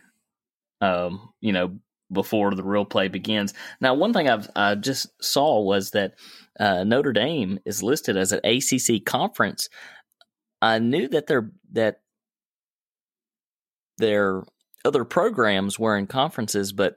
Um, 0.81 1.33
you 1.41 1.53
know, 1.53 1.79
before 2.13 2.55
the 2.55 2.63
real 2.63 2.85
play 2.85 3.09
begins. 3.09 3.55
Now, 3.81 3.95
one 3.95 4.13
thing 4.13 4.29
I've 4.29 4.49
I 4.57 4.75
just 4.75 5.09
saw 5.23 5.61
was 5.61 5.91
that 5.93 6.15
uh, 6.59 6.85
Notre 6.85 7.13
Dame 7.13 7.59
is 7.65 7.83
listed 7.83 8.17
as 8.17 8.33
an 8.33 8.41
ACC 8.45 9.05
conference. 9.05 9.69
I 10.63 10.79
knew 10.79 11.09
that 11.09 11.27
their 11.27 11.51
that 11.73 12.01
their 13.99 14.43
other 14.85 15.05
programs 15.05 15.79
were 15.79 15.97
in 15.97 16.07
conferences, 16.07 16.73
but 16.73 16.97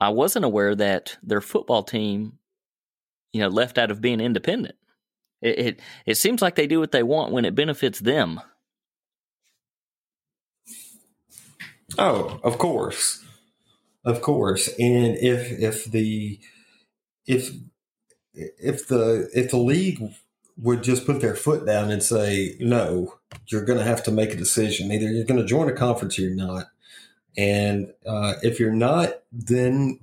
I 0.00 0.10
wasn't 0.10 0.44
aware 0.44 0.74
that 0.74 1.16
their 1.22 1.40
football 1.40 1.82
team, 1.82 2.38
you 3.32 3.40
know, 3.40 3.48
left 3.48 3.78
out 3.78 3.90
of 3.90 4.00
being 4.00 4.20
independent. 4.20 4.76
It, 5.40 5.58
it 5.58 5.80
it 6.06 6.14
seems 6.16 6.42
like 6.42 6.54
they 6.54 6.66
do 6.66 6.80
what 6.80 6.92
they 6.92 7.02
want 7.02 7.32
when 7.32 7.44
it 7.44 7.54
benefits 7.54 8.00
them. 8.00 8.40
Oh, 11.96 12.40
of 12.42 12.58
course. 12.58 13.24
Of 14.04 14.22
course, 14.22 14.68
and 14.78 15.16
if 15.16 15.50
if 15.60 15.84
the 15.84 16.38
if 17.26 17.50
if 18.34 18.86
the 18.88 19.28
if 19.34 19.50
the 19.50 19.58
league 19.58 20.02
would 20.56 20.82
just 20.82 21.04
put 21.04 21.20
their 21.20 21.34
foot 21.34 21.66
down 21.66 21.90
and 21.90 22.02
say 22.02 22.56
no, 22.58 23.18
you're 23.48 23.64
going 23.64 23.78
to 23.78 23.84
have 23.84 24.02
to 24.04 24.10
make 24.10 24.32
a 24.32 24.36
decision. 24.36 24.90
Either 24.90 25.10
you're 25.10 25.24
going 25.24 25.40
to 25.40 25.46
join 25.46 25.68
a 25.68 25.74
conference 25.74 26.18
or 26.18 26.22
you're 26.22 26.34
not, 26.34 26.66
and 27.36 27.92
uh, 28.06 28.34
if 28.42 28.58
you're 28.58 28.72
not, 28.72 29.22
then 29.32 30.00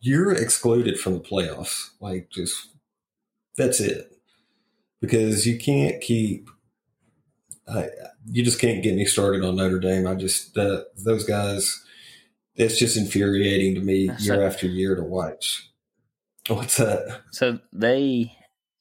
you're 0.00 0.32
excluded 0.32 0.98
from 0.98 1.14
the 1.14 1.20
playoffs. 1.20 1.90
Like 2.00 2.30
just 2.30 2.68
that's 3.56 3.80
it, 3.80 4.12
because 5.00 5.46
you 5.46 5.58
can't 5.58 6.00
keep. 6.00 6.48
Uh, 7.66 7.86
you 8.26 8.44
just 8.44 8.60
can't 8.60 8.82
get 8.82 8.94
me 8.94 9.04
started 9.04 9.44
on 9.44 9.56
Notre 9.56 9.78
Dame. 9.78 10.06
I 10.06 10.14
just 10.14 10.56
uh, 10.58 10.82
those 10.96 11.24
guys 11.24 11.82
it's 12.60 12.78
just 12.78 12.96
infuriating 12.96 13.74
to 13.74 13.80
me 13.80 14.08
so, 14.18 14.34
year 14.34 14.46
after 14.46 14.66
year 14.66 14.94
to 14.94 15.02
watch. 15.02 15.70
What's 16.48 16.76
that? 16.76 17.22
So 17.32 17.58
they, 17.72 18.32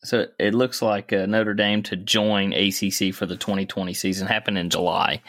so 0.03 0.27
it 0.37 0.53
looks 0.53 0.81
like 0.81 1.13
uh, 1.13 1.25
Notre 1.25 1.53
Dame 1.53 1.83
to 1.83 1.95
join 1.95 2.53
ACC 2.53 3.13
for 3.13 3.25
the 3.25 3.37
2020 3.37 3.93
season 3.93 4.27
happened 4.27 4.57
in 4.57 4.69
July. 4.69 5.21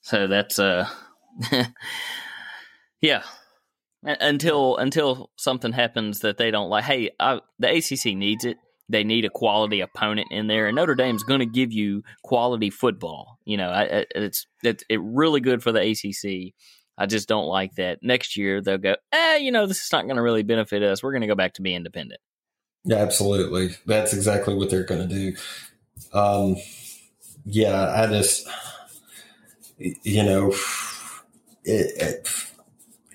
So 0.00 0.26
that's 0.26 0.58
uh, 0.58 0.88
yeah. 3.00 3.22
Until 4.02 4.78
until 4.78 5.30
something 5.36 5.72
happens 5.72 6.20
that 6.20 6.38
they 6.38 6.50
don't 6.50 6.70
like. 6.70 6.84
Hey, 6.84 7.10
I, 7.20 7.40
the 7.58 7.68
ACC 7.68 8.16
needs 8.16 8.46
it. 8.46 8.56
They 8.88 9.04
need 9.04 9.26
a 9.26 9.30
quality 9.30 9.82
opponent 9.82 10.28
in 10.30 10.46
there, 10.46 10.66
and 10.66 10.74
Notre 10.74 10.94
Dame's 10.94 11.22
going 11.22 11.40
to 11.40 11.46
give 11.46 11.70
you 11.70 12.02
quality 12.24 12.70
football. 12.70 13.38
You 13.44 13.58
know, 13.58 13.68
I, 13.68 14.06
it's 14.14 14.46
it's 14.62 14.84
it 14.88 15.00
really 15.02 15.40
good 15.40 15.62
for 15.62 15.70
the 15.70 15.82
ACC 15.82 16.54
I 17.00 17.06
just 17.06 17.28
don't 17.28 17.46
like 17.46 17.76
that. 17.76 18.00
Next 18.02 18.36
year 18.36 18.60
they'll 18.60 18.76
go, 18.76 18.94
eh, 19.10 19.36
you 19.38 19.50
know, 19.50 19.66
this 19.66 19.82
is 19.82 19.90
not 19.90 20.04
going 20.04 20.16
to 20.16 20.22
really 20.22 20.42
benefit 20.42 20.82
us. 20.82 21.02
We're 21.02 21.12
going 21.12 21.22
to 21.22 21.26
go 21.26 21.34
back 21.34 21.54
to 21.54 21.62
be 21.62 21.74
independent. 21.74 22.20
Yeah, 22.84 22.98
absolutely. 22.98 23.70
That's 23.86 24.12
exactly 24.12 24.54
what 24.54 24.68
they're 24.68 24.84
going 24.84 25.08
to 25.08 25.14
do. 25.14 25.36
Um, 26.12 26.56
yeah, 27.46 27.90
I 27.90 28.06
just, 28.06 28.46
you 29.78 30.22
know, 30.22 30.52
it, 31.64 32.02
it, 32.02 32.28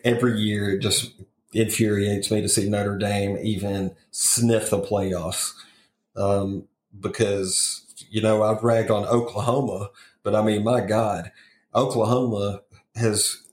every 0.03 0.39
year 0.39 0.71
it 0.71 0.79
just 0.79 1.13
infuriates 1.53 2.31
me 2.31 2.41
to 2.41 2.49
see 2.49 2.67
Notre 2.67 2.97
Dame 2.97 3.37
even 3.43 3.95
sniff 4.09 4.71
the 4.71 4.81
playoffs. 4.81 5.53
Um, 6.15 6.67
because, 6.99 7.85
you 8.09 8.21
know, 8.21 8.41
I've 8.41 8.63
ragged 8.63 8.89
on 8.89 9.05
Oklahoma, 9.05 9.89
but 10.23 10.33
I 10.33 10.41
mean, 10.41 10.63
my 10.63 10.81
God, 10.81 11.31
Oklahoma 11.75 12.61
has 12.95 13.44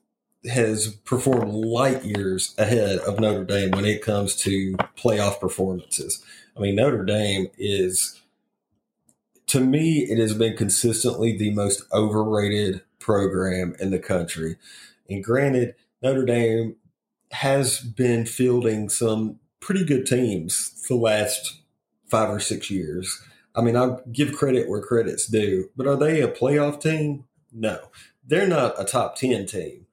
has 0.51 0.89
performed 1.05 1.53
light 1.53 2.05
years 2.05 2.55
ahead 2.59 2.99
of 3.01 3.21
Notre 3.21 3.45
Dame 3.45 3.71
when 3.71 3.85
it 3.85 4.03
comes 4.03 4.35
to 4.37 4.75
playoff 4.97 5.39
performances. 5.41 6.23
I 6.57 6.61
mean, 6.61 6.75
Notre 6.75 7.05
Dame 7.05 7.49
is, 7.59 8.21
to 9.47 9.61
me, 9.61 10.01
it 10.01 10.19
has 10.19 10.35
been 10.35 10.57
consistently 10.57 11.37
the 11.37 11.53
most 11.53 11.85
overrated 11.93 12.83
program 12.99 13.77
in 13.79 13.91
the 13.91 13.99
country. 13.99 14.57
And 15.09 15.23
granted, 15.23 15.75
Notre 16.03 16.25
Dame 16.25 16.77
has 17.31 17.81
been 17.81 18.27
fielding 18.27 18.89
some 18.89 19.39
pretty 19.61 19.85
good 19.85 20.07
teams 20.07 20.83
the 20.89 20.97
last 20.97 21.61
five 22.09 22.29
or 22.29 22.41
six 22.41 22.71
years. 22.71 23.23
I 23.55 23.63
mean, 23.63 23.77
I'll 23.77 24.03
give 24.11 24.37
credit 24.37 24.69
where 24.69 24.83
credit's 24.83 25.27
due, 25.27 25.71
but 25.77 25.87
are 25.87 25.97
they 25.97 26.21
a 26.21 26.29
playoff 26.29 26.81
team? 26.81 27.25
No, 27.53 27.79
they're 28.27 28.49
not 28.49 28.81
a 28.81 28.85
top 28.85 29.17
10 29.17 29.47
team 29.47 29.87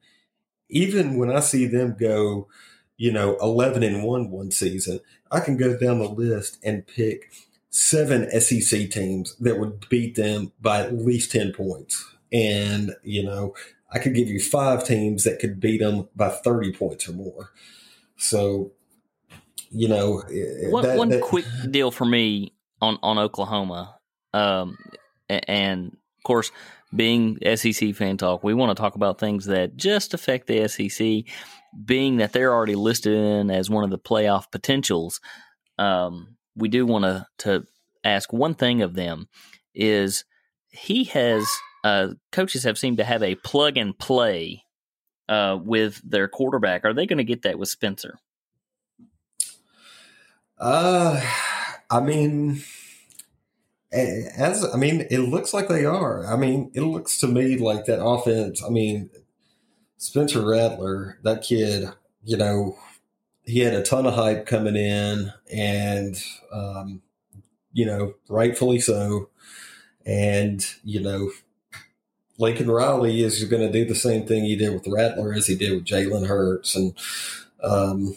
even 0.70 1.16
when 1.16 1.30
I 1.30 1.40
see 1.40 1.66
them 1.66 1.96
go, 1.98 2.48
you 2.96 3.12
know, 3.12 3.36
11 3.40 3.82
and 3.82 4.02
1 4.02 4.30
one 4.30 4.50
season, 4.50 5.00
I 5.30 5.40
can 5.40 5.56
go 5.56 5.76
down 5.76 5.98
the 5.98 6.08
list 6.08 6.58
and 6.62 6.86
pick 6.86 7.30
seven 7.70 8.28
SEC 8.40 8.90
teams 8.90 9.36
that 9.36 9.58
would 9.58 9.88
beat 9.88 10.16
them 10.16 10.52
by 10.60 10.80
at 10.80 10.94
least 10.94 11.32
10 11.32 11.52
points. 11.52 12.04
And, 12.32 12.94
you 13.02 13.22
know, 13.22 13.54
I 13.92 13.98
could 13.98 14.14
give 14.14 14.28
you 14.28 14.40
five 14.40 14.84
teams 14.84 15.24
that 15.24 15.38
could 15.38 15.60
beat 15.60 15.80
them 15.80 16.08
by 16.14 16.28
30 16.28 16.72
points 16.72 17.08
or 17.08 17.12
more. 17.12 17.50
So, 18.16 18.72
you 19.70 19.88
know, 19.88 20.22
one, 20.70 20.82
that, 20.84 20.98
one 20.98 21.08
that, 21.08 21.22
quick 21.22 21.46
deal 21.70 21.90
for 21.90 22.04
me 22.04 22.52
on, 22.80 22.98
on 23.02 23.18
Oklahoma. 23.18 23.96
Um, 24.32 24.78
and 25.28 25.96
of 26.18 26.24
course, 26.24 26.50
being 26.94 27.38
SEC 27.56 27.94
fan 27.94 28.16
talk, 28.16 28.42
we 28.42 28.54
want 28.54 28.76
to 28.76 28.80
talk 28.80 28.94
about 28.94 29.18
things 29.18 29.46
that 29.46 29.76
just 29.76 30.14
affect 30.14 30.46
the 30.46 30.66
SEC, 30.68 31.24
being 31.84 32.16
that 32.16 32.32
they're 32.32 32.52
already 32.52 32.74
listed 32.74 33.14
in 33.14 33.50
as 33.50 33.70
one 33.70 33.84
of 33.84 33.90
the 33.90 33.98
playoff 33.98 34.50
potentials. 34.50 35.20
Um, 35.78 36.36
we 36.56 36.68
do 36.68 36.84
want 36.84 37.04
to, 37.04 37.26
to 37.38 37.64
ask 38.04 38.32
one 38.32 38.54
thing 38.54 38.82
of 38.82 38.94
them 38.94 39.28
is 39.74 40.24
he 40.68 41.04
has 41.04 41.46
uh, 41.84 42.08
coaches 42.32 42.64
have 42.64 42.78
seemed 42.78 42.98
to 42.98 43.04
have 43.04 43.22
a 43.22 43.36
plug 43.36 43.76
and 43.76 43.98
play 43.98 44.64
uh, 45.28 45.58
with 45.62 46.00
their 46.08 46.28
quarterback. 46.28 46.84
Are 46.84 46.92
they 46.92 47.06
going 47.06 47.18
to 47.18 47.24
get 47.24 47.42
that 47.42 47.58
with 47.58 47.68
Spencer? 47.68 48.18
Uh, 50.58 51.20
I 51.88 52.00
mean, 52.00 52.62
as 53.92 54.64
I 54.72 54.76
mean, 54.76 55.06
it 55.10 55.18
looks 55.18 55.52
like 55.52 55.68
they 55.68 55.84
are. 55.84 56.26
I 56.26 56.36
mean, 56.36 56.70
it 56.74 56.82
looks 56.82 57.18
to 57.20 57.26
me 57.26 57.56
like 57.56 57.86
that 57.86 58.02
offense. 58.02 58.62
I 58.62 58.68
mean, 58.68 59.10
Spencer 59.96 60.46
Rattler, 60.46 61.18
that 61.24 61.42
kid, 61.42 61.88
you 62.22 62.36
know, 62.36 62.78
he 63.44 63.60
had 63.60 63.74
a 63.74 63.82
ton 63.82 64.06
of 64.06 64.14
hype 64.14 64.46
coming 64.46 64.76
in, 64.76 65.32
and 65.52 66.22
um, 66.52 67.02
you 67.72 67.84
know, 67.84 68.14
rightfully 68.28 68.78
so. 68.78 69.28
And 70.06 70.64
you 70.84 71.00
know, 71.00 71.30
Lincoln 72.38 72.70
Riley 72.70 73.22
is 73.22 73.44
going 73.44 73.62
to 73.62 73.72
do 73.72 73.84
the 73.84 73.94
same 73.94 74.26
thing 74.26 74.44
he 74.44 74.56
did 74.56 74.72
with 74.72 74.86
Rattler 74.86 75.32
as 75.32 75.46
he 75.46 75.56
did 75.56 75.72
with 75.72 75.84
Jalen 75.84 76.26
Hurts, 76.28 76.76
and 76.76 76.94
um, 77.62 78.16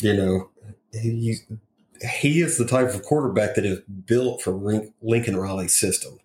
you 0.00 0.14
know, 0.16 0.50
he 0.92 1.36
he 2.20 2.40
is 2.40 2.58
the 2.58 2.66
type 2.66 2.94
of 2.94 3.02
quarterback 3.02 3.54
that 3.54 3.64
is 3.64 3.80
built 4.06 4.42
for 4.42 4.52
Lincoln 5.02 5.36
Riley's 5.36 5.78
system, 5.78 6.18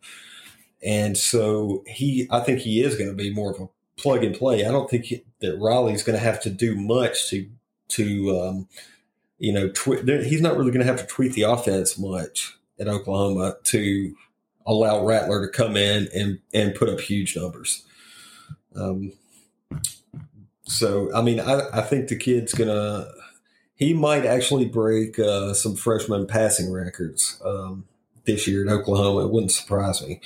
and 0.86 1.18
so 1.18 1.84
he, 1.88 2.28
I 2.30 2.42
think 2.42 2.60
he 2.60 2.82
is 2.82 2.96
going 2.96 3.10
to 3.10 3.16
be 3.16 3.34
more 3.34 3.52
of 3.52 3.62
a 3.62 3.70
plug 4.02 4.24
and 4.24 4.36
play. 4.36 4.66
I 4.66 4.72
don't 4.72 4.90
think 4.90 5.06
he, 5.06 5.24
that 5.40 5.58
Riley's 5.58 6.04
going 6.04 6.18
to 6.18 6.24
have 6.24 6.42
to 6.42 6.50
do 6.50 6.76
much 6.76 7.30
to 7.30 7.50
to 7.90 8.40
um, 8.40 8.68
you 9.44 9.52
know, 9.52 9.70
he's 10.24 10.42
not 10.42 10.56
really 10.56 10.72
going 10.72 10.86
to 10.86 10.92
have 10.92 11.02
to 11.02 11.06
tweak 11.06 11.34
the 11.34 11.42
offense 11.42 11.98
much 11.98 12.56
at 12.80 12.88
Oklahoma 12.88 13.58
to 13.64 14.16
allow 14.66 15.06
Rattler 15.06 15.46
to 15.46 15.52
come 15.52 15.76
in 15.76 16.08
and 16.16 16.40
and 16.54 16.74
put 16.74 16.88
up 16.88 17.02
huge 17.02 17.36
numbers. 17.36 17.84
Um, 18.74 19.12
so 20.64 21.14
I 21.14 21.22
mean, 21.22 21.42
I, 21.42 21.68
I 21.74 21.82
think 21.82 22.08
the 22.08 22.16
kid's 22.16 22.54
gonna 22.54 23.08
he 23.76 23.94
might 23.94 24.26
actually 24.26 24.66
break 24.66 25.18
uh, 25.20 25.54
some 25.54 25.76
freshman 25.76 26.28
passing 26.28 26.72
records 26.72 27.42
um, 27.44 27.86
this 28.26 28.48
year 28.48 28.66
at 28.66 28.72
Oklahoma. 28.72 29.26
It 29.26 29.32
wouldn't 29.32 29.52
surprise 29.52 30.06
me. 30.06 30.22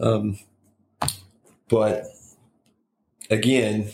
Um, 0.00 0.38
but 1.68 2.04
again, 3.30 3.90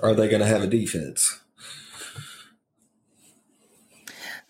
are 0.00 0.14
they 0.14 0.28
going 0.28 0.40
to 0.40 0.46
have 0.46 0.62
a 0.62 0.66
defense? 0.66 1.40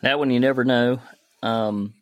That 0.02 0.18
one 0.18 0.30
you 0.30 0.40
never 0.40 0.64
know. 0.64 1.00
Um, 1.42 1.94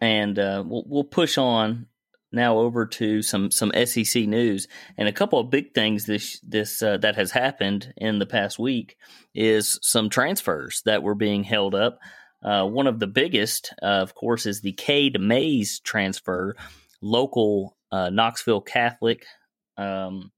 and 0.00 0.38
uh, 0.38 0.62
we'll 0.64 0.84
we'll 0.86 1.04
push 1.04 1.36
on 1.36 1.87
now 2.32 2.58
over 2.58 2.86
to 2.86 3.22
some 3.22 3.50
some 3.50 3.72
SEC 3.84 4.26
news. 4.26 4.68
And 4.96 5.08
a 5.08 5.12
couple 5.12 5.38
of 5.38 5.50
big 5.50 5.74
things 5.74 6.06
this 6.06 6.40
this 6.40 6.82
uh, 6.82 6.98
that 6.98 7.16
has 7.16 7.30
happened 7.30 7.92
in 7.96 8.18
the 8.18 8.26
past 8.26 8.58
week 8.58 8.96
is 9.34 9.78
some 9.82 10.10
transfers 10.10 10.82
that 10.84 11.02
were 11.02 11.14
being 11.14 11.44
held 11.44 11.74
up. 11.74 11.98
Uh, 12.42 12.64
one 12.64 12.86
of 12.86 13.00
the 13.00 13.06
biggest, 13.06 13.74
uh, 13.82 13.86
of 13.86 14.14
course, 14.14 14.46
is 14.46 14.60
the 14.60 14.72
Cade 14.72 15.20
Mays 15.20 15.80
transfer, 15.80 16.54
local 17.02 17.76
uh, 17.90 18.10
Knoxville 18.10 18.60
Catholic 18.60 19.24
um, 19.76 20.30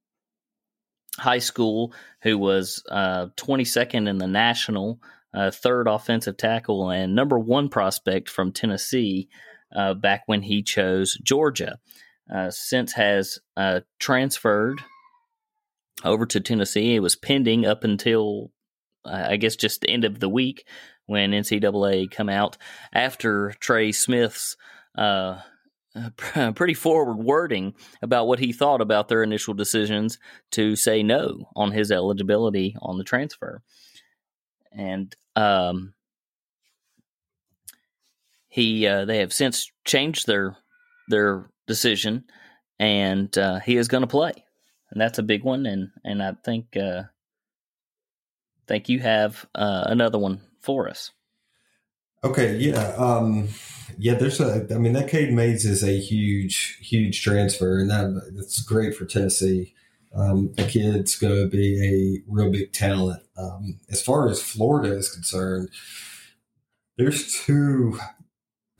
high 1.18 1.38
school, 1.38 1.92
who 2.22 2.38
was 2.38 2.82
22nd 2.90 4.06
uh, 4.06 4.10
in 4.10 4.18
the 4.18 4.26
national, 4.26 5.00
uh, 5.34 5.50
third 5.50 5.88
offensive 5.88 6.36
tackle, 6.36 6.90
and 6.90 7.14
number 7.14 7.38
one 7.38 7.68
prospect 7.68 8.28
from 8.28 8.52
Tennessee 8.52 9.28
uh, 9.74 9.94
back 9.94 10.22
when 10.26 10.42
he 10.42 10.62
chose 10.62 11.18
Georgia. 11.22 11.78
Uh, 12.32 12.48
since 12.48 12.92
has 12.92 13.40
uh, 13.56 13.80
transferred 13.98 14.80
over 16.04 16.26
to 16.26 16.40
Tennessee. 16.40 16.94
It 16.94 17.00
was 17.00 17.16
pending 17.16 17.66
up 17.66 17.82
until 17.82 18.52
I 19.04 19.36
guess 19.36 19.56
just 19.56 19.80
the 19.80 19.90
end 19.90 20.04
of 20.04 20.20
the 20.20 20.28
week 20.28 20.64
when 21.06 21.32
NCAA 21.32 22.10
come 22.10 22.28
out 22.28 22.56
after 22.92 23.52
Trey 23.58 23.92
Smith's 23.92 24.56
uh, 24.96 25.40
pretty 26.54 26.74
forward 26.74 27.16
wording 27.16 27.74
about 28.02 28.28
what 28.28 28.38
he 28.38 28.52
thought 28.52 28.80
about 28.80 29.08
their 29.08 29.22
initial 29.22 29.54
decisions 29.54 30.18
to 30.52 30.76
say 30.76 31.02
no 31.02 31.48
on 31.56 31.72
his 31.72 31.90
eligibility 31.90 32.76
on 32.80 32.98
the 32.98 33.04
transfer. 33.04 33.62
And 34.72 35.14
um, 35.34 35.94
he 38.50 38.86
uh, 38.86 39.06
they 39.06 39.18
have 39.18 39.32
since 39.32 39.70
changed 39.86 40.26
their 40.26 40.56
their 41.08 41.48
decision, 41.66 42.24
and 42.78 43.36
uh, 43.38 43.60
he 43.60 43.76
is 43.76 43.88
going 43.88 44.02
to 44.02 44.06
play, 44.06 44.32
and 44.90 45.00
that's 45.00 45.18
a 45.18 45.22
big 45.22 45.44
one. 45.44 45.64
And 45.64 45.90
and 46.04 46.22
I 46.22 46.34
think 46.44 46.76
uh, 46.76 47.04
think 48.70 48.88
you 48.88 49.00
have 49.00 49.46
uh, 49.54 49.84
another 49.86 50.18
one 50.18 50.40
for 50.60 50.88
us. 50.88 51.12
Okay, 52.22 52.56
yeah, 52.56 52.94
um, 52.98 53.48
yeah. 53.98 54.14
There's 54.14 54.40
a. 54.40 54.66
I 54.74 54.78
mean, 54.78 54.92
that 54.92 55.08
Cade 55.08 55.32
Mays 55.32 55.64
is 55.64 55.82
a 55.82 55.98
huge, 55.98 56.76
huge 56.80 57.22
transfer, 57.22 57.78
and 57.78 57.90
that 57.90 58.32
that's 58.36 58.60
great 58.60 58.94
for 58.94 59.06
Tennessee. 59.06 59.74
Um, 60.14 60.52
the 60.56 60.64
kid's 60.64 61.16
going 61.16 61.34
to 61.34 61.48
be 61.48 61.80
a 62.26 62.30
real 62.30 62.50
big 62.50 62.72
talent. 62.72 63.22
Um, 63.38 63.78
as 63.90 64.02
far 64.02 64.28
as 64.28 64.42
Florida 64.42 64.94
is 64.94 65.08
concerned, 65.08 65.70
there's 66.98 67.32
two 67.44 67.98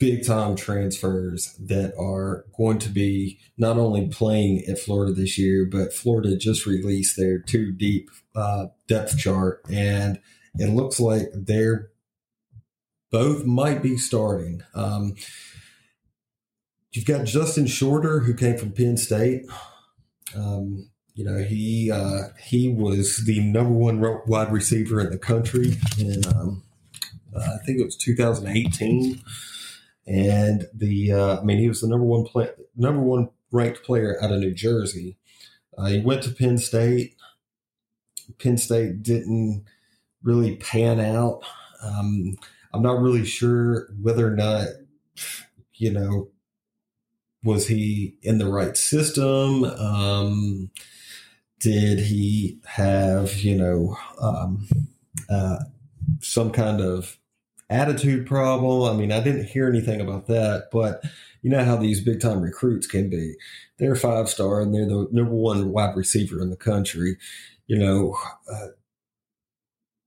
big 0.01 0.25
time 0.25 0.55
transfers 0.55 1.53
that 1.59 1.93
are 1.95 2.43
going 2.57 2.79
to 2.79 2.89
be 2.89 3.39
not 3.55 3.77
only 3.77 4.07
playing 4.07 4.63
at 4.67 4.79
Florida 4.79 5.13
this 5.13 5.37
year, 5.37 5.63
but 5.63 5.93
Florida 5.93 6.35
just 6.35 6.65
released 6.65 7.15
their 7.15 7.37
two 7.37 7.71
deep 7.71 8.09
uh, 8.35 8.65
depth 8.87 9.15
chart, 9.19 9.61
and 9.71 10.19
it 10.55 10.73
looks 10.73 10.99
like 10.99 11.27
they're 11.35 11.91
both 13.11 13.45
might 13.45 13.83
be 13.83 13.95
starting. 13.95 14.63
Um, 14.73 15.13
you've 16.91 17.05
got 17.05 17.27
Justin 17.27 17.67
Shorter, 17.67 18.21
who 18.21 18.33
came 18.33 18.57
from 18.57 18.71
Penn 18.71 18.97
State. 18.97 19.43
Um, 20.35 20.89
you 21.13 21.23
know, 21.23 21.43
he 21.43 21.91
uh, 21.91 22.29
he 22.43 22.69
was 22.69 23.23
the 23.27 23.39
number 23.39 23.73
one 23.73 24.01
wide 24.25 24.51
receiver 24.51 24.99
in 24.99 25.11
the 25.11 25.19
country 25.19 25.77
in 25.99 26.25
um, 26.35 26.63
uh, 27.35 27.39
I 27.39 27.65
think 27.67 27.79
it 27.79 27.85
was 27.85 27.97
2018 27.97 29.21
and 30.07 30.67
the 30.73 31.11
uh, 31.11 31.39
I 31.39 31.43
mean 31.43 31.59
he 31.59 31.67
was 31.67 31.81
the 31.81 31.87
number 31.87 32.05
one 32.05 32.25
play, 32.25 32.49
number 32.75 33.01
one 33.01 33.29
ranked 33.51 33.83
player 33.83 34.17
out 34.21 34.31
of 34.31 34.39
New 34.39 34.53
Jersey. 34.53 35.17
Uh, 35.77 35.85
he 35.85 35.99
went 35.99 36.23
to 36.23 36.31
Penn 36.31 36.57
State. 36.57 37.15
Penn 38.39 38.57
State 38.57 39.03
didn't 39.03 39.65
really 40.23 40.55
pan 40.57 40.99
out. 40.99 41.43
Um, 41.83 42.37
I'm 42.73 42.81
not 42.81 43.01
really 43.01 43.25
sure 43.25 43.89
whether 44.01 44.27
or 44.27 44.35
not 44.35 44.67
you 45.75 45.91
know 45.91 46.29
was 47.43 47.67
he 47.67 48.15
in 48.21 48.37
the 48.37 48.51
right 48.51 48.77
system. 48.77 49.63
Um, 49.63 50.71
did 51.59 51.99
he 51.99 52.59
have 52.65 53.37
you 53.37 53.55
know 53.55 53.97
um, 54.19 54.67
uh, 55.29 55.59
some 56.19 56.51
kind 56.51 56.81
of 56.81 57.17
attitude 57.71 58.27
problem. 58.27 58.93
I 58.93 58.99
mean, 58.99 59.11
I 59.11 59.23
didn't 59.23 59.45
hear 59.45 59.67
anything 59.67 60.01
about 60.01 60.27
that, 60.27 60.67
but 60.71 61.03
you 61.41 61.49
know 61.49 61.63
how 61.63 61.77
these 61.77 62.01
big 62.01 62.19
time 62.19 62.41
recruits 62.41 62.85
can 62.85 63.09
be. 63.09 63.35
They're 63.79 63.95
five 63.95 64.29
star 64.29 64.61
and 64.61 64.73
they're 64.73 64.85
the 64.85 65.07
number 65.11 65.33
one 65.33 65.71
wide 65.71 65.95
receiver 65.95 66.41
in 66.41 66.49
the 66.49 66.57
country. 66.57 67.17
You 67.67 67.79
know, 67.79 68.17
uh, 68.51 68.67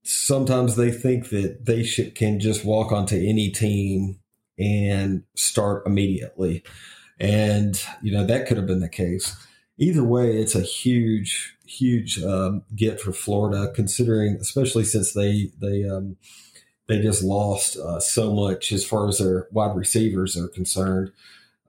sometimes 0.03 0.75
they 0.75 0.91
think 0.91 1.29
that 1.29 1.65
they 1.65 1.83
should, 1.83 2.15
can 2.15 2.39
just 2.39 2.63
walk 2.63 2.91
onto 2.91 3.15
any 3.15 3.49
team 3.49 4.19
and 4.57 5.23
start 5.35 5.85
immediately. 5.85 6.63
And, 7.19 7.81
you 8.01 8.13
know, 8.13 8.25
that 8.25 8.47
could 8.47 8.57
have 8.57 8.67
been 8.67 8.81
the 8.81 8.89
case. 8.89 9.35
Either 9.77 10.03
way, 10.03 10.37
it's 10.37 10.55
a 10.55 10.61
huge, 10.61 11.57
huge 11.65 12.21
um, 12.23 12.63
get 12.75 13.01
for 13.01 13.11
Florida, 13.11 13.71
considering, 13.73 14.37
especially 14.39 14.83
since 14.85 15.13
they, 15.13 15.51
they, 15.59 15.83
um, 15.83 16.15
they 16.87 17.01
just 17.01 17.23
lost 17.23 17.77
uh, 17.77 17.99
so 17.99 18.33
much 18.33 18.71
as 18.71 18.85
far 18.85 19.07
as 19.07 19.17
their 19.17 19.47
wide 19.51 19.75
receivers 19.75 20.37
are 20.37 20.47
concerned. 20.47 21.11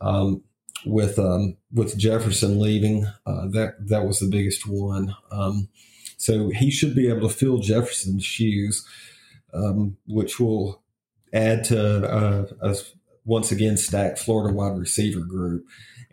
Um, 0.00 0.42
with 0.85 1.18
um, 1.18 1.57
with 1.72 1.96
Jefferson 1.96 2.59
leaving. 2.59 3.07
Uh, 3.26 3.46
that 3.48 3.74
that 3.88 4.07
was 4.07 4.20
the 4.20 4.29
biggest 4.29 4.66
one. 4.66 5.14
Um, 5.31 5.68
so 6.16 6.50
he 6.50 6.70
should 6.70 6.94
be 6.94 7.09
able 7.09 7.29
to 7.29 7.35
fill 7.35 7.59
Jefferson's 7.59 8.24
shoes, 8.24 8.87
um, 9.52 9.96
which 10.07 10.40
will 10.40 10.83
add 11.33 11.64
to 11.64 12.11
uh, 12.11 12.46
a 12.62 12.76
once 13.24 13.50
again 13.50 13.76
stacked 13.76 14.18
Florida 14.18 14.55
wide 14.55 14.79
receiver 14.79 15.20
group. 15.20 15.64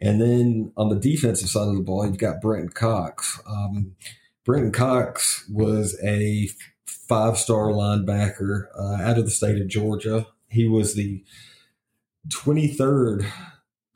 And 0.01 0.19
then 0.19 0.73
on 0.75 0.89
the 0.89 0.95
defensive 0.95 1.49
side 1.49 1.67
of 1.67 1.75
the 1.75 1.81
ball, 1.81 2.05
you've 2.05 2.17
got 2.17 2.41
Brenton 2.41 2.69
Cox. 2.69 3.39
Um, 3.47 3.95
Brenton 4.43 4.71
Cox 4.71 5.47
was 5.49 5.97
a 6.03 6.49
five 6.85 7.37
star 7.37 7.67
linebacker 7.67 8.67
uh, 8.77 9.01
out 9.01 9.17
of 9.17 9.25
the 9.25 9.31
state 9.31 9.61
of 9.61 9.67
Georgia. 9.67 10.27
He 10.49 10.67
was 10.67 10.95
the 10.95 11.23
23rd 12.29 13.29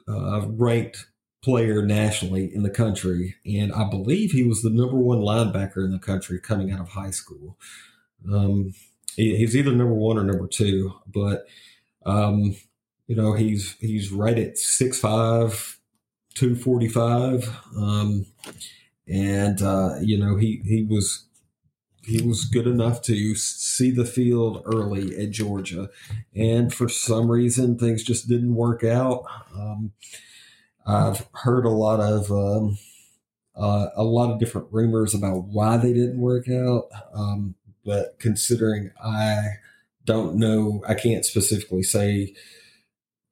uh, 0.07 0.47
ranked 0.49 1.07
player 1.43 1.85
nationally 1.85 2.53
in 2.53 2.63
the 2.63 2.69
country. 2.69 3.35
And 3.45 3.71
I 3.71 3.89
believe 3.89 4.31
he 4.31 4.43
was 4.43 4.61
the 4.61 4.69
number 4.69 4.97
one 4.97 5.19
linebacker 5.19 5.85
in 5.85 5.91
the 5.91 5.99
country 5.99 6.39
coming 6.39 6.71
out 6.71 6.79
of 6.79 6.89
high 6.89 7.11
school. 7.11 7.57
Um, 8.29 8.73
he, 9.15 9.37
he's 9.37 9.55
either 9.55 9.71
number 9.71 9.93
one 9.93 10.17
or 10.17 10.23
number 10.23 10.47
two, 10.47 10.93
but, 11.07 11.45
um, 12.05 12.55
you 13.07 13.15
know, 13.15 13.33
he's, 13.33 13.75
he's 13.79 14.11
right 14.11 14.37
at 14.37 14.55
6'5, 14.55 15.77
245. 16.35 17.49
Um, 17.77 18.25
and, 19.07 19.61
uh, 19.61 19.95
you 20.01 20.17
know, 20.17 20.35
he, 20.35 20.61
he 20.65 20.83
was, 20.83 21.26
he 22.07 22.21
was 22.21 22.45
good 22.45 22.67
enough 22.67 23.01
to 23.03 23.35
see 23.35 23.91
the 23.91 24.05
field 24.05 24.63
early 24.65 25.15
at 25.21 25.31
Georgia, 25.31 25.89
and 26.33 26.73
for 26.73 26.87
some 26.87 27.29
reason 27.29 27.77
things 27.77 28.03
just 28.03 28.29
didn't 28.29 28.55
work 28.55 28.83
out. 28.83 29.25
Um, 29.53 29.91
I've 30.85 31.27
heard 31.33 31.65
a 31.65 31.69
lot 31.69 31.99
of 31.99 32.31
um, 32.31 32.77
uh, 33.55 33.87
a 33.95 34.03
lot 34.03 34.31
of 34.31 34.39
different 34.39 34.67
rumors 34.71 35.13
about 35.13 35.45
why 35.45 35.75
they 35.75 35.91
didn't 35.91 36.21
work 36.21 36.49
out, 36.49 36.85
um, 37.13 37.55
but 37.83 38.17
considering 38.19 38.91
I 39.03 39.57
don't 40.05 40.37
know, 40.37 40.81
I 40.87 40.93
can't 40.93 41.25
specifically 41.25 41.83
say 41.83 42.33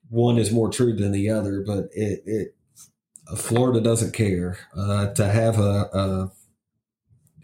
one 0.09 0.37
is 0.37 0.51
more 0.51 0.69
true 0.69 0.93
than 0.93 1.13
the 1.13 1.29
other, 1.29 1.63
but 1.65 1.85
it, 1.93 2.23
it 2.25 2.55
Florida 3.37 3.79
doesn't 3.79 4.13
care 4.13 4.57
uh, 4.75 5.13
to 5.13 5.27
have 5.27 5.59
a, 5.59 5.89
a 5.93 6.31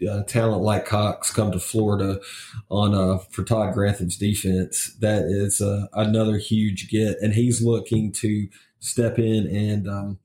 uh, 0.08 0.22
talent 0.24 0.62
like 0.62 0.86
Cox 0.86 1.32
come 1.32 1.52
to 1.52 1.58
Florida 1.58 2.20
on 2.68 2.94
uh, 2.94 3.18
for 3.30 3.44
Todd 3.44 3.74
Grantham's 3.74 4.16
defense, 4.16 4.94
that 5.00 5.22
is 5.24 5.60
uh, 5.60 5.86
another 5.92 6.38
huge 6.38 6.88
get, 6.88 7.18
and 7.20 7.34
he's 7.34 7.62
looking 7.62 8.12
to 8.12 8.48
step 8.80 9.18
in 9.18 9.46
and 9.46 9.88
um, 9.88 10.18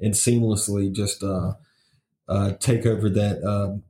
and 0.00 0.14
seamlessly 0.14 0.92
just 0.92 1.22
uh, 1.22 1.54
uh, 2.28 2.52
take 2.60 2.86
over 2.86 3.08
that 3.10 3.42
um, 3.44 3.82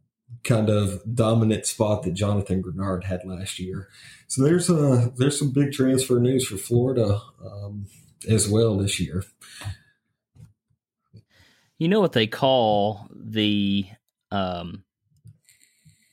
kind 0.44 0.68
of 0.68 1.02
dominant 1.14 1.66
spot 1.66 2.02
that 2.02 2.14
Jonathan 2.14 2.62
Greenard 2.62 3.04
had 3.04 3.24
last 3.24 3.58
year. 3.58 3.88
So 4.26 4.42
there's 4.42 4.70
a 4.70 4.92
uh, 4.92 5.08
there's 5.16 5.38
some 5.38 5.50
big 5.50 5.72
transfer 5.72 6.20
news 6.20 6.46
for 6.46 6.56
Florida 6.56 7.20
um, 7.44 7.86
as 8.28 8.48
well 8.48 8.78
this 8.78 9.00
year. 9.00 9.24
You 11.78 11.88
know 11.88 12.00
what 12.00 12.12
they 12.12 12.26
call 12.26 13.08
the 13.14 13.86
um, 14.30 14.84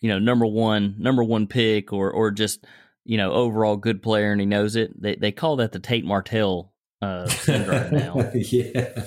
you 0.02 0.10
know 0.10 0.20
number 0.20 0.46
one 0.46 0.96
number 0.98 1.24
one 1.24 1.48
pick 1.48 1.92
or 1.92 2.12
or 2.12 2.32
just 2.32 2.66
you 3.06 3.18
know 3.18 3.32
overall 3.32 3.78
good 3.78 4.02
player 4.02 4.32
and 4.32 4.42
he 4.42 4.48
knows 4.48 4.76
it. 4.76 5.00
They 5.02 5.16
they 5.16 5.32
call 5.32 5.56
that 5.58 5.72
the 5.72 5.80
Tate 5.80 6.06
Martell 6.06 6.74
uh, 7.02 7.28
syndrome 7.28 7.94
now. 7.94 8.32
yeah. 8.34 9.06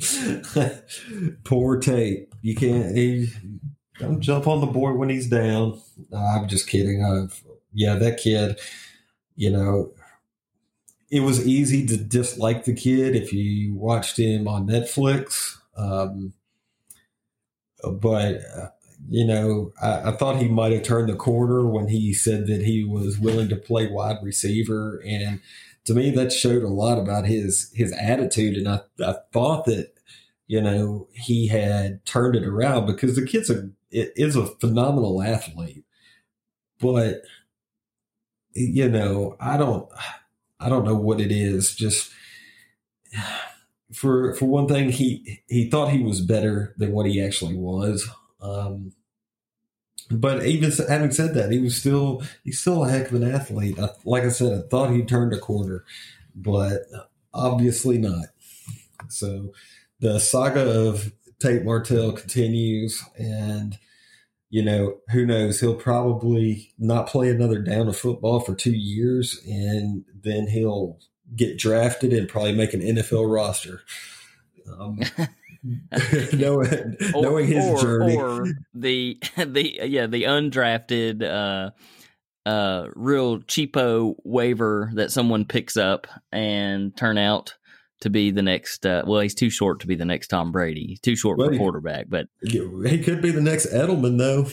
Poor 1.44 1.78
Tate. 1.78 2.28
You 2.42 2.54
can't. 2.54 2.96
He 2.96 3.28
don't 3.98 4.20
jump 4.20 4.46
on 4.46 4.60
the 4.60 4.66
board 4.66 4.96
when 4.96 5.10
he's 5.10 5.28
down. 5.28 5.80
I'm 6.16 6.48
just 6.48 6.68
kidding. 6.68 7.04
I've, 7.04 7.42
yeah, 7.72 7.96
that 7.96 8.18
kid. 8.18 8.58
You 9.36 9.50
know, 9.50 9.92
it 11.10 11.20
was 11.20 11.46
easy 11.46 11.86
to 11.86 11.96
dislike 11.96 12.64
the 12.64 12.74
kid 12.74 13.14
if 13.14 13.32
you 13.32 13.74
watched 13.74 14.18
him 14.18 14.48
on 14.48 14.66
Netflix. 14.66 15.56
Um, 15.76 16.34
but 17.82 18.40
uh, 18.56 18.68
you 19.08 19.26
know, 19.26 19.72
I, 19.80 20.10
I, 20.10 20.12
thought 20.12 20.36
he 20.36 20.48
might 20.48 20.72
have 20.72 20.82
turned 20.82 21.08
the 21.08 21.16
corner 21.16 21.66
when 21.66 21.88
he 21.88 22.12
said 22.12 22.46
that 22.46 22.62
he 22.62 22.84
was 22.84 23.18
willing 23.18 23.48
to 23.48 23.56
play 23.56 23.88
wide 23.88 24.18
receiver, 24.22 25.02
and 25.06 25.40
to 25.84 25.94
me, 25.94 26.10
that 26.10 26.32
showed 26.32 26.62
a 26.62 26.68
lot 26.68 26.98
about 26.98 27.26
his 27.26 27.70
his 27.74 27.92
attitude. 27.92 28.56
And 28.56 28.68
I, 28.68 28.80
I 29.04 29.16
thought 29.32 29.64
that 29.64 29.94
you 30.46 30.60
know 30.60 31.08
he 31.12 31.48
had 31.48 32.04
turned 32.04 32.36
it 32.36 32.44
around 32.44 32.86
because 32.86 33.16
the 33.16 33.26
kid's 33.26 33.50
a 33.50 33.70
is 33.90 34.36
a 34.36 34.46
phenomenal 34.46 35.22
athlete, 35.22 35.84
but 36.80 37.22
you 38.52 38.88
know, 38.88 39.36
I 39.40 39.56
don't 39.56 39.88
I 40.58 40.68
don't 40.68 40.84
know 40.84 40.96
what 40.96 41.20
it 41.20 41.32
is. 41.32 41.74
Just 41.74 42.10
for 43.92 44.34
for 44.34 44.46
one 44.46 44.68
thing, 44.68 44.90
he 44.90 45.42
he 45.48 45.68
thought 45.68 45.90
he 45.90 46.02
was 46.02 46.20
better 46.20 46.74
than 46.76 46.92
what 46.92 47.06
he 47.06 47.22
actually 47.22 47.56
was. 47.56 48.08
Um, 48.42 48.92
but 50.10 50.44
even 50.44 50.72
having 50.88 51.12
said 51.12 51.34
that, 51.34 51.52
he 51.52 51.60
was 51.60 51.76
still 51.76 52.22
he's 52.44 52.58
still 52.58 52.84
a 52.84 52.90
heck 52.90 53.08
of 53.08 53.14
an 53.14 53.30
athlete. 53.30 53.78
I, 53.78 53.90
like 54.04 54.24
I 54.24 54.28
said, 54.28 54.52
I 54.52 54.68
thought 54.68 54.92
he 54.92 55.02
turned 55.02 55.32
a 55.32 55.38
corner, 55.38 55.84
but 56.34 56.82
obviously 57.32 57.98
not. 57.98 58.26
So 59.08 59.52
the 60.00 60.18
saga 60.18 60.62
of 60.62 61.12
Tate 61.40 61.64
Martell 61.64 62.12
continues, 62.12 63.02
and 63.16 63.78
you 64.48 64.64
know 64.64 64.98
who 65.10 65.24
knows? 65.24 65.60
He'll 65.60 65.74
probably 65.74 66.72
not 66.78 67.06
play 67.06 67.30
another 67.30 67.60
down 67.60 67.88
of 67.88 67.96
football 67.96 68.40
for 68.40 68.54
two 68.54 68.72
years, 68.72 69.40
and 69.46 70.04
then 70.12 70.48
he'll 70.48 70.98
get 71.36 71.56
drafted 71.56 72.12
and 72.12 72.28
probably 72.28 72.52
make 72.52 72.74
an 72.74 72.80
NFL 72.80 73.32
roster. 73.32 73.82
Um, 74.78 75.00
knowing, 76.32 76.96
or, 77.14 77.22
knowing 77.22 77.46
his 77.46 77.64
or, 77.64 77.82
journey, 77.82 78.16
or 78.16 78.46
the 78.74 79.18
the 79.36 79.80
yeah 79.84 80.06
the 80.06 80.24
undrafted 80.24 81.22
uh, 81.22 81.70
uh, 82.48 82.86
real 82.94 83.40
cheapo 83.40 84.14
waiver 84.24 84.90
that 84.94 85.12
someone 85.12 85.44
picks 85.44 85.76
up 85.76 86.06
and 86.32 86.96
turn 86.96 87.18
out 87.18 87.54
to 88.00 88.10
be 88.10 88.30
the 88.30 88.42
next. 88.42 88.86
Uh, 88.86 89.02
well, 89.06 89.20
he's 89.20 89.34
too 89.34 89.50
short 89.50 89.80
to 89.80 89.86
be 89.86 89.94
the 89.94 90.04
next 90.04 90.28
Tom 90.28 90.52
Brady. 90.52 90.86
He's 90.88 91.00
too 91.00 91.16
short 91.16 91.38
well, 91.38 91.50
for 91.50 91.56
quarterback, 91.56 92.06
but 92.08 92.26
he 92.42 93.02
could 93.02 93.20
be 93.20 93.30
the 93.30 93.42
next 93.42 93.66
Edelman, 93.66 94.18
though. 94.18 94.46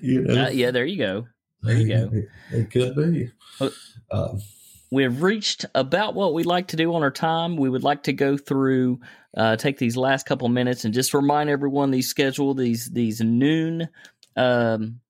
You 0.00 0.22
know, 0.22 0.44
uh, 0.44 0.48
yeah, 0.50 0.70
there 0.70 0.86
you 0.86 0.98
go. 0.98 1.26
There 1.62 1.76
you 1.76 1.88
go. 1.88 2.10
It 2.52 2.70
could 2.70 2.94
be. 2.94 3.30
Um, 4.10 4.40
We've 4.90 5.22
reached 5.22 5.66
about 5.74 6.14
what 6.14 6.32
we'd 6.32 6.46
like 6.46 6.68
to 6.68 6.76
do 6.76 6.94
on 6.94 7.02
our 7.02 7.10
time. 7.10 7.56
We 7.56 7.68
would 7.68 7.82
like 7.82 8.04
to 8.04 8.12
go 8.12 8.38
through, 8.38 9.00
uh, 9.36 9.56
take 9.56 9.78
these 9.78 9.96
last 9.96 10.24
couple 10.24 10.48
minutes 10.48 10.84
and 10.84 10.94
just 10.94 11.12
remind 11.12 11.50
everyone 11.50 11.90
these 11.90 12.08
schedule 12.08 12.54
these 12.54 12.86
these 12.86 13.20
noon 13.20 13.88
um, 14.36 15.00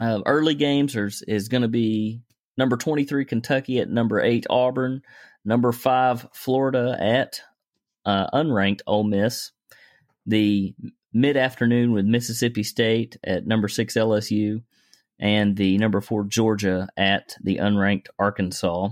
uh, 0.00 0.20
early 0.26 0.56
games 0.56 0.96
are, 0.96 1.10
is 1.28 1.48
going 1.48 1.62
to 1.62 1.68
be 1.68 2.20
number 2.56 2.76
twenty 2.76 3.04
three 3.04 3.24
Kentucky 3.24 3.78
at 3.78 3.88
number 3.88 4.20
eight 4.20 4.44
Auburn, 4.50 5.02
number 5.44 5.70
five 5.70 6.26
Florida 6.32 6.96
at 6.98 7.40
uh, 8.04 8.26
unranked 8.30 8.80
Ole 8.88 9.04
Miss, 9.04 9.52
the 10.26 10.74
mid 11.12 11.36
afternoon 11.36 11.92
with 11.92 12.06
Mississippi 12.06 12.64
State 12.64 13.16
at 13.22 13.46
number 13.46 13.68
six 13.68 13.94
LSU, 13.94 14.62
and 15.18 15.56
the 15.56 15.78
number 15.78 16.00
four 16.00 16.24
Georgia 16.24 16.88
at 16.96 17.36
the 17.42 17.58
unranked 17.58 18.08
Arkansas. 18.18 18.88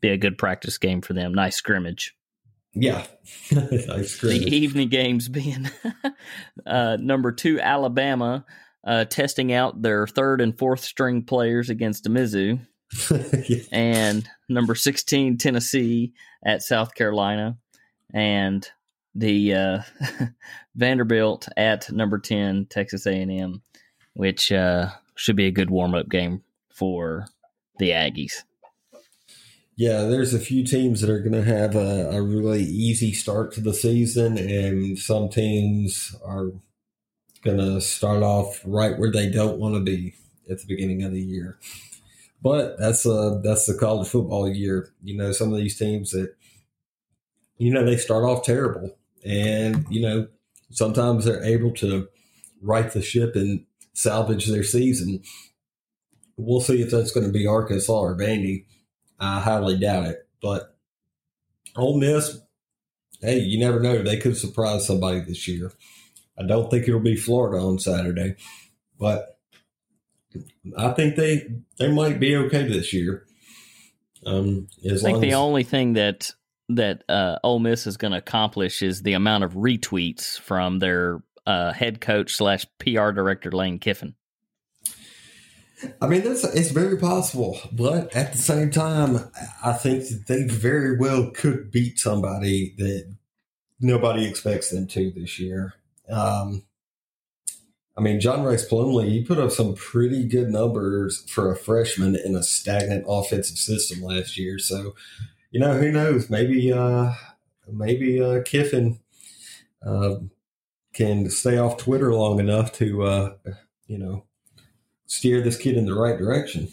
Be 0.00 0.08
a 0.08 0.16
good 0.16 0.36
practice 0.36 0.78
game 0.78 1.00
for 1.00 1.12
them. 1.12 1.32
Nice 1.32 1.56
scrimmage. 1.56 2.14
Yeah, 2.74 3.06
nice 3.52 4.12
scrimmage. 4.12 4.44
The 4.44 4.56
evening 4.56 4.88
games 4.88 5.28
being 5.28 5.70
uh, 6.66 6.96
number 7.00 7.32
two 7.32 7.60
Alabama 7.60 8.44
uh, 8.84 9.04
testing 9.04 9.52
out 9.52 9.82
their 9.82 10.06
third 10.06 10.40
and 10.40 10.56
fourth 10.58 10.80
string 10.80 11.22
players 11.22 11.70
against 11.70 12.04
Mizzou. 12.04 12.60
yeah. 13.48 13.62
And 13.70 14.28
number 14.48 14.74
16, 14.74 15.38
Tennessee 15.38 16.12
at 16.44 16.62
South 16.62 16.94
Carolina. 16.94 17.56
And 18.12 18.68
the 19.14 19.54
uh, 19.54 19.78
Vanderbilt 20.74 21.48
at 21.56 21.90
number 21.92 22.18
10, 22.18 22.66
Texas 22.68 23.06
A&M, 23.06 23.62
which 24.14 24.52
uh, 24.52 24.90
should 25.14 25.36
be 25.36 25.46
a 25.46 25.52
good 25.52 25.70
warm 25.70 25.94
up 25.94 26.08
game 26.08 26.42
for 26.70 27.26
the 27.78 27.90
Aggies. 27.90 28.44
Yeah, 29.76 30.02
there's 30.02 30.34
a 30.34 30.38
few 30.38 30.64
teams 30.64 31.00
that 31.00 31.10
are 31.10 31.20
going 31.20 31.32
to 31.32 31.44
have 31.44 31.74
a, 31.74 32.10
a, 32.10 32.22
really 32.22 32.62
easy 32.62 33.12
start 33.12 33.52
to 33.54 33.60
the 33.60 33.72
season, 33.72 34.36
and 34.36 34.98
some 34.98 35.30
teams 35.30 36.14
are 36.24 36.52
going 37.42 37.56
to 37.56 37.80
start 37.80 38.22
off 38.22 38.60
right 38.64 38.98
where 38.98 39.10
they 39.10 39.30
don't 39.30 39.58
want 39.58 39.74
to 39.74 39.80
be 39.80 40.14
at 40.50 40.60
the 40.60 40.66
beginning 40.66 41.02
of 41.02 41.12
the 41.12 41.22
year. 41.22 41.58
But 42.42 42.78
that's 42.78 43.06
a 43.06 43.40
that's 43.42 43.66
the 43.66 43.74
college 43.74 44.08
football 44.08 44.48
year. 44.48 44.92
You 45.02 45.16
know, 45.16 45.32
some 45.32 45.52
of 45.52 45.58
these 45.58 45.78
teams 45.78 46.10
that 46.10 46.34
you 47.62 47.72
know, 47.72 47.84
they 47.84 47.96
start 47.96 48.24
off 48.24 48.44
terrible. 48.44 48.96
And, 49.24 49.86
you 49.88 50.00
know, 50.00 50.26
sometimes 50.70 51.24
they're 51.24 51.44
able 51.44 51.70
to 51.74 52.08
right 52.60 52.90
the 52.90 53.00
ship 53.00 53.36
and 53.36 53.64
salvage 53.94 54.46
their 54.46 54.62
season. 54.62 55.22
We'll 56.36 56.60
see 56.60 56.82
if 56.82 56.90
that's 56.90 57.12
going 57.12 57.26
to 57.26 57.32
be 57.32 57.46
Arkansas 57.46 57.92
or 57.92 58.16
Vandy. 58.16 58.64
I 59.20 59.40
highly 59.40 59.78
doubt 59.78 60.06
it. 60.06 60.28
But 60.40 60.76
Ole 61.76 61.98
Miss, 61.98 62.40
hey, 63.20 63.38
you 63.38 63.58
never 63.58 63.80
know. 63.80 64.02
They 64.02 64.16
could 64.16 64.36
surprise 64.36 64.86
somebody 64.86 65.20
this 65.20 65.46
year. 65.46 65.72
I 66.38 66.44
don't 66.44 66.70
think 66.70 66.88
it'll 66.88 67.00
be 67.00 67.16
Florida 67.16 67.64
on 67.64 67.78
Saturday, 67.78 68.36
but 68.98 69.38
I 70.76 70.92
think 70.92 71.16
they 71.16 71.46
they 71.78 71.92
might 71.92 72.18
be 72.18 72.36
okay 72.36 72.66
this 72.66 72.92
year. 72.92 73.26
Um, 74.24 74.68
I 74.84 74.96
think 74.96 75.20
the 75.20 75.34
only 75.34 75.62
thing 75.62 75.94
that 75.94 76.32
that 76.70 77.04
uh, 77.08 77.38
Ole 77.44 77.58
Miss 77.58 77.86
is 77.86 77.96
going 77.96 78.12
to 78.12 78.18
accomplish 78.18 78.82
is 78.82 79.02
the 79.02 79.12
amount 79.12 79.44
of 79.44 79.54
retweets 79.54 80.38
from 80.38 80.78
their 80.78 81.22
uh, 81.46 81.72
head 81.72 82.00
coach 82.00 82.34
slash 82.34 82.66
PR 82.78 83.10
director 83.10 83.50
Lane 83.50 83.78
Kiffin. 83.78 84.14
I 86.00 86.06
mean, 86.06 86.22
that's 86.22 86.44
it's 86.44 86.70
very 86.70 86.96
possible, 86.96 87.58
but 87.72 88.14
at 88.14 88.32
the 88.32 88.38
same 88.38 88.70
time, 88.70 89.18
I 89.64 89.72
think 89.72 90.08
that 90.08 90.26
they 90.28 90.44
very 90.44 90.96
well 90.96 91.30
could 91.30 91.72
beat 91.72 91.98
somebody 91.98 92.74
that 92.78 93.12
nobody 93.80 94.24
expects 94.24 94.70
them 94.70 94.86
to 94.88 95.10
this 95.10 95.40
year. 95.40 95.74
Um, 96.08 96.62
I 97.96 98.00
mean, 98.00 98.20
John 98.20 98.42
Rhys 98.42 98.66
Plumlee, 98.68 99.10
he 99.10 99.24
put 99.24 99.38
up 99.38 99.50
some 99.50 99.74
pretty 99.74 100.24
good 100.24 100.48
numbers 100.48 101.24
for 101.28 101.52
a 101.52 101.56
freshman 101.56 102.16
in 102.16 102.34
a 102.34 102.42
stagnant 102.42 103.04
offensive 103.06 103.58
system 103.58 104.02
last 104.02 104.38
year. 104.38 104.58
So, 104.58 104.94
you 105.50 105.60
know, 105.60 105.74
who 105.74 105.92
knows? 105.92 106.30
Maybe, 106.30 106.72
uh, 106.72 107.12
maybe 107.70 108.22
uh, 108.22 108.42
Kiffin 108.44 109.00
uh, 109.84 110.16
can 110.92 111.30
stay 111.30 111.58
off 111.58 111.78
Twitter 111.78 112.12
long 112.14 112.38
enough 112.38 112.72
to, 112.74 113.02
uh, 113.02 113.34
you 113.86 113.98
know, 113.98 114.24
steer 115.06 115.42
this 115.42 115.56
kid 115.56 115.76
in 115.76 115.86
the 115.86 115.94
right 115.94 116.18
direction. 116.18 116.68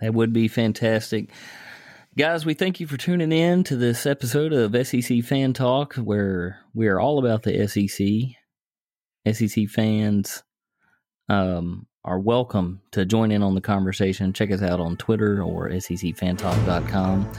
That 0.00 0.14
would 0.14 0.32
be 0.32 0.48
fantastic. 0.48 1.30
Guys, 2.16 2.44
we 2.44 2.54
thank 2.54 2.80
you 2.80 2.86
for 2.86 2.96
tuning 2.96 3.32
in 3.32 3.64
to 3.64 3.76
this 3.76 4.04
episode 4.04 4.52
of 4.52 4.86
SEC 4.86 5.22
Fan 5.22 5.52
Talk, 5.52 5.94
where 5.94 6.58
we 6.74 6.88
are 6.88 6.98
all 6.98 7.18
about 7.18 7.42
the 7.42 7.66
SEC. 7.68 8.34
SEC 9.34 9.68
fans 9.68 10.42
um, 11.28 11.86
are 12.04 12.18
welcome 12.18 12.80
to 12.92 13.04
join 13.04 13.30
in 13.30 13.42
on 13.42 13.54
the 13.54 13.60
conversation. 13.60 14.32
Check 14.32 14.50
us 14.50 14.62
out 14.62 14.80
on 14.80 14.96
Twitter 14.96 15.42
or 15.42 15.68
secfantalk.com 15.68 17.32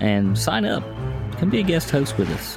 and 0.00 0.38
sign 0.38 0.64
up. 0.64 0.82
Come 1.38 1.50
be 1.50 1.60
a 1.60 1.64
guest 1.64 1.90
host 1.90 2.16
with 2.18 2.30
us. 2.30 2.56